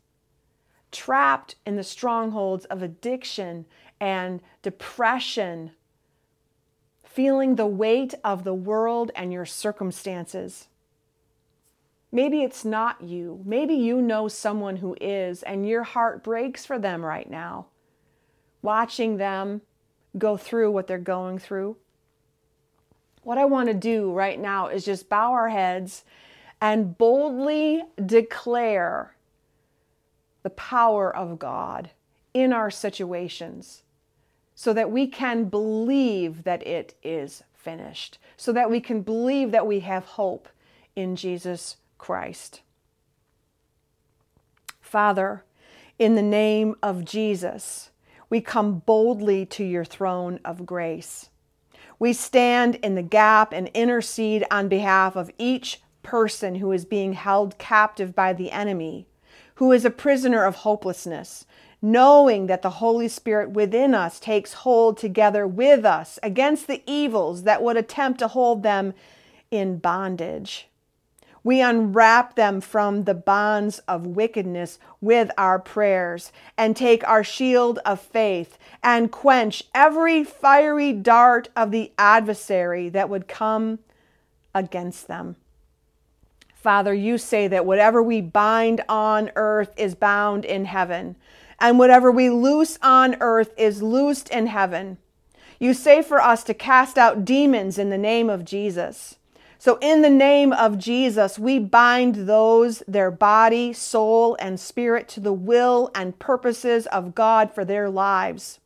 Trapped 0.93 1.57
in 1.67 1.77
the 1.77 1.83
strongholds 1.83 2.65
of 2.67 2.81
addiction 2.81 3.67
and 4.01 4.41
depression, 4.63 5.73
feeling 7.17 7.55
the 7.57 7.67
weight 7.67 8.13
of 8.23 8.45
the 8.45 8.53
world 8.53 9.11
and 9.17 9.33
your 9.33 9.47
circumstances? 9.47 10.69
Maybe 12.13 12.43
it's 12.43 12.63
not 12.63 13.03
you. 13.03 13.41
Maybe 13.47 13.73
you 13.73 14.03
know 14.03 14.29
someone 14.29 14.77
who 14.77 14.95
is, 15.01 15.43
and 15.43 15.67
your 15.67 15.83
heart 15.83 16.23
breaks 16.23 16.67
for 16.67 16.79
them 16.79 17.03
right 17.03 17.29
now, 17.29 17.69
watching 18.61 19.17
them 19.17 19.63
go 20.19 20.37
through 20.37 20.71
what 20.73 20.89
they're 20.89 20.99
going 20.99 21.39
through. 21.39 21.79
What 23.23 23.39
I 23.39 23.47
want 23.47 23.69
to 23.69 23.75
do 23.75 24.13
right 24.13 24.39
now 24.39 24.69
is 24.69 24.85
just 24.85 25.09
bow 25.09 25.33
our 25.33 25.49
heads 25.49 26.05
and 26.61 26.99
boldly 26.99 27.83
declare 28.05 29.17
the 30.43 30.51
power 30.51 31.17
of 31.17 31.39
God 31.39 31.91
in 32.35 32.53
our 32.53 32.71
situations 32.71 33.85
so 34.57 34.73
that 34.73 34.91
we 34.91 35.07
can 35.07 35.45
believe 35.45 36.43
that 36.43 36.67
it 36.67 36.95
is 37.03 37.45
finished, 37.55 38.19
so 38.37 38.53
that 38.53 38.71
we 38.71 38.81
can 38.81 39.03
believe 39.03 39.53
that 39.53 39.67
we 39.67 39.81
have 39.81 40.05
hope 40.05 40.49
in 40.97 41.15
Jesus 41.15 41.77
Christ. 41.99 42.63
Father, 44.81 45.45
in 45.99 46.15
the 46.15 46.23
name 46.23 46.75
of 46.83 47.05
Jesus, 47.05 47.91
we 48.31 48.41
come 48.41 48.79
boldly 48.81 49.45
to 49.47 49.63
your 49.63 49.85
throne 49.85 50.41
of 50.43 50.65
grace. 50.65 51.29
We 51.99 52.15
stand 52.15 52.77
in 52.77 52.95
the 52.95 53.03
gap 53.03 53.53
and 53.53 53.69
intercede 53.69 54.45
on 54.51 54.69
behalf 54.69 55.17
of 55.17 55.31
each 55.39 55.83
person 56.03 56.57
who 56.57 56.73
is 56.73 56.85
being 56.87 57.13
held 57.13 57.59
captive 57.59 58.15
by 58.15 58.33
the 58.33 58.53
enemy, 58.53 59.07
who 59.57 59.73
is 59.73 59.85
a 59.85 59.91
prisoner 59.91 60.45
of 60.45 60.57
hopelessness, 60.57 61.45
knowing 61.83 62.47
that 62.47 62.63
the 62.63 62.71
Holy 62.71 63.09
Spirit 63.09 63.51
within 63.51 63.95
us 63.95 64.19
takes 64.19 64.53
hold 64.53 64.97
together 64.97 65.47
with 65.47 65.85
us 65.85 66.19
against 66.23 66.67
the 66.67 66.83
evils 66.87 67.43
that 67.43 67.63
would 67.63 67.77
attempt 67.77 68.19
to 68.19 68.29
hold 68.29 68.63
them 68.63 68.95
in 69.51 69.79
bondage. 69.79 70.69
We 71.45 71.61
unwrap 71.61 72.35
them 72.35 72.61
from 72.61 73.05
the 73.05 73.15
bonds 73.15 73.79
of 73.87 74.05
wickedness 74.05 74.81
with 75.01 75.31
our 75.39 75.61
prayers 75.61 76.33
and 76.59 76.75
take 76.75 77.07
our 77.07 77.23
shield 77.23 77.79
of 77.85 78.01
faith 78.01 78.59
and 78.83 79.13
quench 79.13 79.63
every 79.73 80.25
fiery 80.25 80.93
dart 80.93 81.49
of 81.55 81.71
the 81.71 81.93
adversary 81.97 82.89
that 82.89 83.09
would 83.09 83.29
come 83.29 83.79
against 84.53 85.07
them. 85.07 85.37
Father, 86.53 86.93
you 86.93 87.17
say 87.17 87.47
that 87.47 87.65
whatever 87.65 88.03
we 88.03 88.21
bind 88.21 88.83
on 88.89 89.31
earth 89.37 89.73
is 89.77 89.95
bound 89.95 90.45
in 90.45 90.65
heaven, 90.65 91.15
and 91.59 91.79
whatever 91.79 92.11
we 92.11 92.31
loose 92.31 92.79
on 92.83 93.17
earth 93.21 93.53
is 93.57 93.83
loosed 93.83 94.29
in 94.31 94.47
heaven. 94.47 94.99
You 95.59 95.73
say 95.73 96.03
for 96.03 96.21
us 96.21 96.45
to 96.45 96.55
cast 96.55 96.99
out 96.99 97.25
demons 97.25 97.79
in 97.79 97.91
the 97.91 97.99
name 97.99 98.29
of 98.29 98.45
Jesus. 98.45 99.17
So, 99.59 99.79
in 99.81 100.03
the 100.03 100.11
name 100.11 100.53
of 100.53 100.79
Jesus, 100.79 101.39
we 101.39 101.59
bind 101.59 102.29
those, 102.29 102.83
their 102.87 103.11
body, 103.11 103.73
soul, 103.73 104.37
and 104.39 104.61
spirit 104.61 105.09
to 105.09 105.21
the 105.21 105.33
will 105.33 105.91
and 105.95 106.19
purposes 106.19 106.87
of 106.89 107.15
God 107.15 107.51
for 107.55 107.65
their 107.65 107.89
lives. 107.89 108.61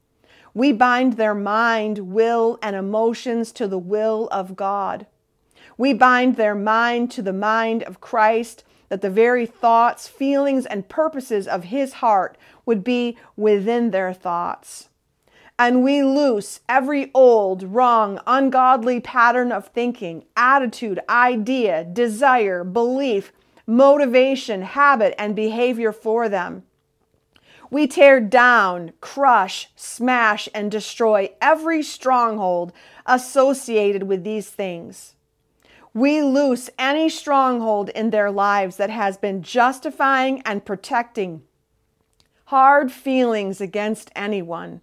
We 0.52 0.72
bind 0.72 1.12
their 1.12 1.34
mind, 1.34 2.12
will, 2.12 2.58
and 2.60 2.74
emotions 2.74 3.52
to 3.52 3.68
the 3.68 3.78
will 3.78 4.28
of 4.32 4.56
God. 4.56 5.06
We 5.78 5.92
bind 5.92 6.36
their 6.36 6.56
mind 6.56 7.12
to 7.12 7.22
the 7.22 7.32
mind 7.32 7.84
of 7.84 8.00
Christ, 8.00 8.64
that 8.88 9.00
the 9.00 9.10
very 9.10 9.46
thoughts, 9.46 10.08
feelings, 10.08 10.66
and 10.66 10.88
purposes 10.88 11.46
of 11.46 11.64
his 11.64 11.94
heart 11.94 12.36
would 12.70 12.84
be 12.84 13.18
within 13.36 13.90
their 13.90 14.14
thoughts 14.14 14.90
and 15.60 15.82
we 15.82 16.02
loose 16.02 16.60
every 16.70 17.10
old, 17.12 17.62
wrong, 17.62 18.18
ungodly 18.26 18.98
pattern 18.98 19.52
of 19.52 19.68
thinking, 19.68 20.24
attitude, 20.34 20.98
idea, 21.10 21.84
desire, 21.84 22.64
belief, 22.64 23.30
motivation, 23.66 24.62
habit, 24.62 25.14
and 25.18 25.36
behavior 25.36 25.92
for 25.92 26.30
them. 26.30 26.62
We 27.70 27.86
tear 27.86 28.20
down, 28.20 28.92
crush, 29.02 29.68
smash, 29.76 30.48
and 30.54 30.70
destroy 30.70 31.28
every 31.42 31.82
stronghold 31.82 32.72
associated 33.04 34.04
with 34.04 34.24
these 34.24 34.48
things. 34.48 35.14
We 35.92 36.22
loose 36.22 36.70
any 36.78 37.10
stronghold 37.10 37.90
in 37.90 38.08
their 38.08 38.30
lives 38.30 38.78
that 38.78 38.88
has 38.88 39.18
been 39.18 39.42
justifying 39.42 40.40
and 40.46 40.64
protecting 40.64 41.42
hard 42.50 42.90
feelings 42.90 43.60
against 43.60 44.10
anyone. 44.16 44.80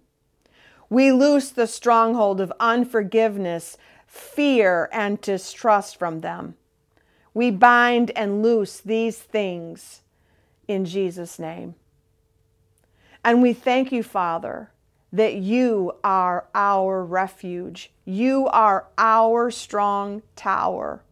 We 0.88 1.12
loose 1.12 1.50
the 1.50 1.66
stronghold 1.66 2.40
of 2.40 2.50
unforgiveness, 2.58 3.76
fear, 4.06 4.88
and 4.90 5.20
distrust 5.20 5.98
from 5.98 6.22
them. 6.22 6.54
We 7.34 7.50
bind 7.50 8.10
and 8.12 8.42
loose 8.42 8.80
these 8.80 9.18
things 9.18 10.00
in 10.66 10.86
Jesus' 10.86 11.38
name. 11.38 11.74
And 13.22 13.42
we 13.42 13.52
thank 13.52 13.92
you, 13.92 14.02
Father, 14.02 14.70
that 15.12 15.34
you 15.34 15.92
are 16.02 16.46
our 16.54 17.04
refuge. 17.04 17.90
You 18.06 18.46
are 18.46 18.86
our 18.96 19.50
strong 19.50 20.22
tower. 20.36 21.02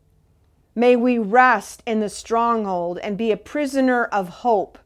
May 0.75 0.97
we 0.97 1.19
rest 1.19 1.83
in 1.85 2.01
the 2.01 2.09
stronghold 2.09 2.97
and 3.01 3.19
be 3.19 3.31
a 3.31 3.37
prisoner 3.37 4.07
of 4.07 4.29
hope, 4.41 4.79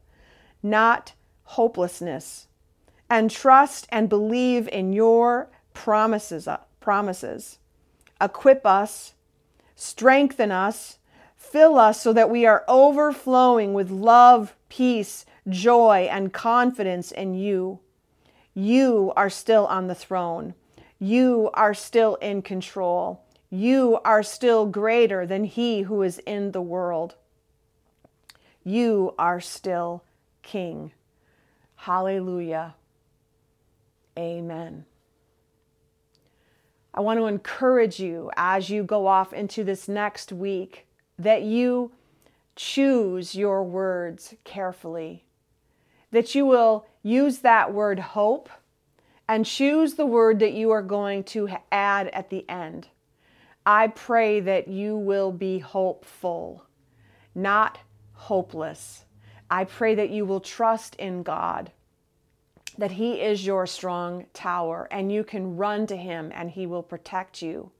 not 0.61 1.13
hopelessness 1.55 2.47
and 3.09 3.29
trust 3.29 3.87
and 3.89 4.09
believe 4.09 4.67
in 4.69 4.93
your 4.93 5.49
promises 5.73 6.47
uh, 6.47 6.57
promises. 6.79 7.57
Equip 8.19 8.65
us 8.65 9.13
strengthen 9.81 10.51
us 10.51 10.99
fill 11.35 11.79
us 11.79 11.99
so 11.99 12.13
that 12.13 12.29
we 12.29 12.45
are 12.45 12.63
overflowing 12.67 13.73
with 13.73 13.89
love 13.89 14.55
peace 14.69 15.25
joy 15.49 16.07
and 16.11 16.31
confidence 16.31 17.11
in 17.11 17.33
you. 17.33 17.79
You 18.53 19.11
are 19.15 19.29
still 19.29 19.65
on 19.65 19.87
the 19.87 19.95
throne. 19.95 20.53
You 20.99 21.49
are 21.55 21.73
still 21.73 22.15
in 22.15 22.43
control. 22.43 23.23
You 23.49 23.99
are 24.05 24.21
still 24.21 24.67
greater 24.67 25.25
than 25.25 25.45
he 25.45 25.81
who 25.81 26.03
is 26.03 26.19
in 26.19 26.51
the 26.51 26.61
world. 26.61 27.15
You 28.63 29.15
are 29.17 29.41
still 29.41 30.03
king 30.43 30.91
hallelujah 31.81 32.75
Amen. 34.17 34.85
I 36.93 36.99
want 36.99 37.19
to 37.19 37.27
encourage 37.27 37.99
you 37.99 38.29
as 38.35 38.69
you 38.69 38.83
go 38.83 39.07
off 39.07 39.31
into 39.31 39.63
this 39.63 39.87
next 39.87 40.33
week 40.33 40.87
that 41.17 41.43
you 41.43 41.93
choose 42.55 43.33
your 43.33 43.63
words 43.63 44.35
carefully, 44.43 45.25
that 46.11 46.35
you 46.35 46.45
will 46.45 46.85
use 47.01 47.39
that 47.39 47.73
word 47.73 47.99
hope 47.99 48.49
and 49.29 49.45
choose 49.45 49.93
the 49.93 50.05
word 50.05 50.39
that 50.39 50.53
you 50.53 50.71
are 50.71 50.81
going 50.81 51.23
to 51.23 51.49
add 51.71 52.09
at 52.09 52.29
the 52.29 52.47
end. 52.49 52.89
I 53.65 53.87
pray 53.87 54.41
that 54.41 54.67
you 54.67 54.97
will 54.97 55.31
be 55.31 55.59
hopeful, 55.59 56.65
not 57.33 57.79
hopeless. 58.13 59.05
I 59.51 59.65
pray 59.65 59.93
that 59.95 60.09
you 60.09 60.25
will 60.25 60.39
trust 60.39 60.95
in 60.95 61.21
God 61.21 61.71
that 62.77 62.91
He 62.91 63.21
is 63.21 63.45
your 63.45 63.67
strong 63.67 64.25
tower 64.33 64.87
and 64.89 65.11
you 65.11 65.23
can 65.25 65.57
run 65.57 65.85
to 65.87 65.97
Him 65.97 66.31
and 66.33 66.49
He 66.49 66.65
will 66.65 66.81
protect 66.81 67.41
you. 67.41 67.71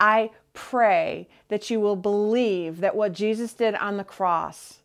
I 0.00 0.30
pray 0.54 1.28
that 1.48 1.70
you 1.70 1.80
will 1.80 1.96
believe 1.96 2.80
that 2.80 2.96
what 2.96 3.12
Jesus 3.12 3.52
did 3.52 3.74
on 3.74 3.98
the 3.98 4.04
cross, 4.04 4.78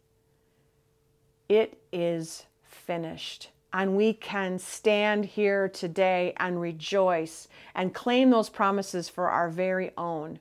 it 1.48 1.80
is 1.92 2.46
finished. 2.64 3.50
and 3.74 3.96
we 3.96 4.14
can 4.14 4.60
stand 4.60 5.26
here 5.26 5.70
today 5.70 6.34
and 6.38 6.60
rejoice 6.60 7.48
and 7.74 7.94
claim 7.94 8.30
those 8.30 8.50
promises 8.50 9.08
for 9.08 9.30
our 9.30 9.50
very 9.50 9.92
own. 9.98 10.40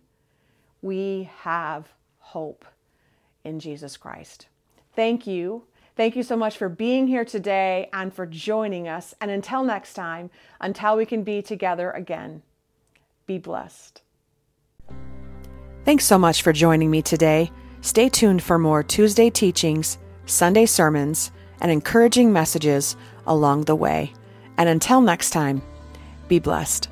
We 0.83 1.31
have 1.43 1.89
hope 2.19 2.65
in 3.45 3.61
Jesus 3.61 3.97
Christ. 3.97 4.47
Thank 4.95 5.27
you. 5.27 5.65
Thank 5.97 6.17
you 6.17 6.23
so 6.23 6.37
much 6.37 6.57
for 6.57 6.69
being 6.69 7.07
here 7.07 7.25
today 7.25 7.89
and 7.93 8.13
for 8.13 8.27
joining 8.27 8.89
us. 8.89 9.15
And 9.21 9.31
until 9.31 9.65
next 9.65 9.95
time, 9.95 10.31
until 10.61 10.97
we 10.97 11.07
can 11.07 11.23
be 11.25 11.43
together 11.43 11.91
again, 11.91 12.43
be 13.27 13.39
blessed. 13.39 14.03
Thanks 15.85 16.05
so 16.05 16.19
much 16.19 16.43
for 16.43 16.53
joining 16.53 16.91
me 16.91 17.03
today. 17.03 17.51
Stay 17.81 18.09
tuned 18.09 18.43
for 18.43 18.59
more 18.59 18.83
Tuesday 18.83 19.31
teachings, 19.31 19.99
Sunday 20.27 20.67
sermons, 20.67 21.33
and 21.61 21.71
encouraging 21.71 22.33
messages 22.33 22.97
along 23.27 23.63
the 23.65 23.77
way. 23.77 24.13
And 24.59 24.69
until 24.69 25.01
next 25.01 25.31
time, 25.31 25.63
be 26.29 26.39
blessed. 26.39 26.90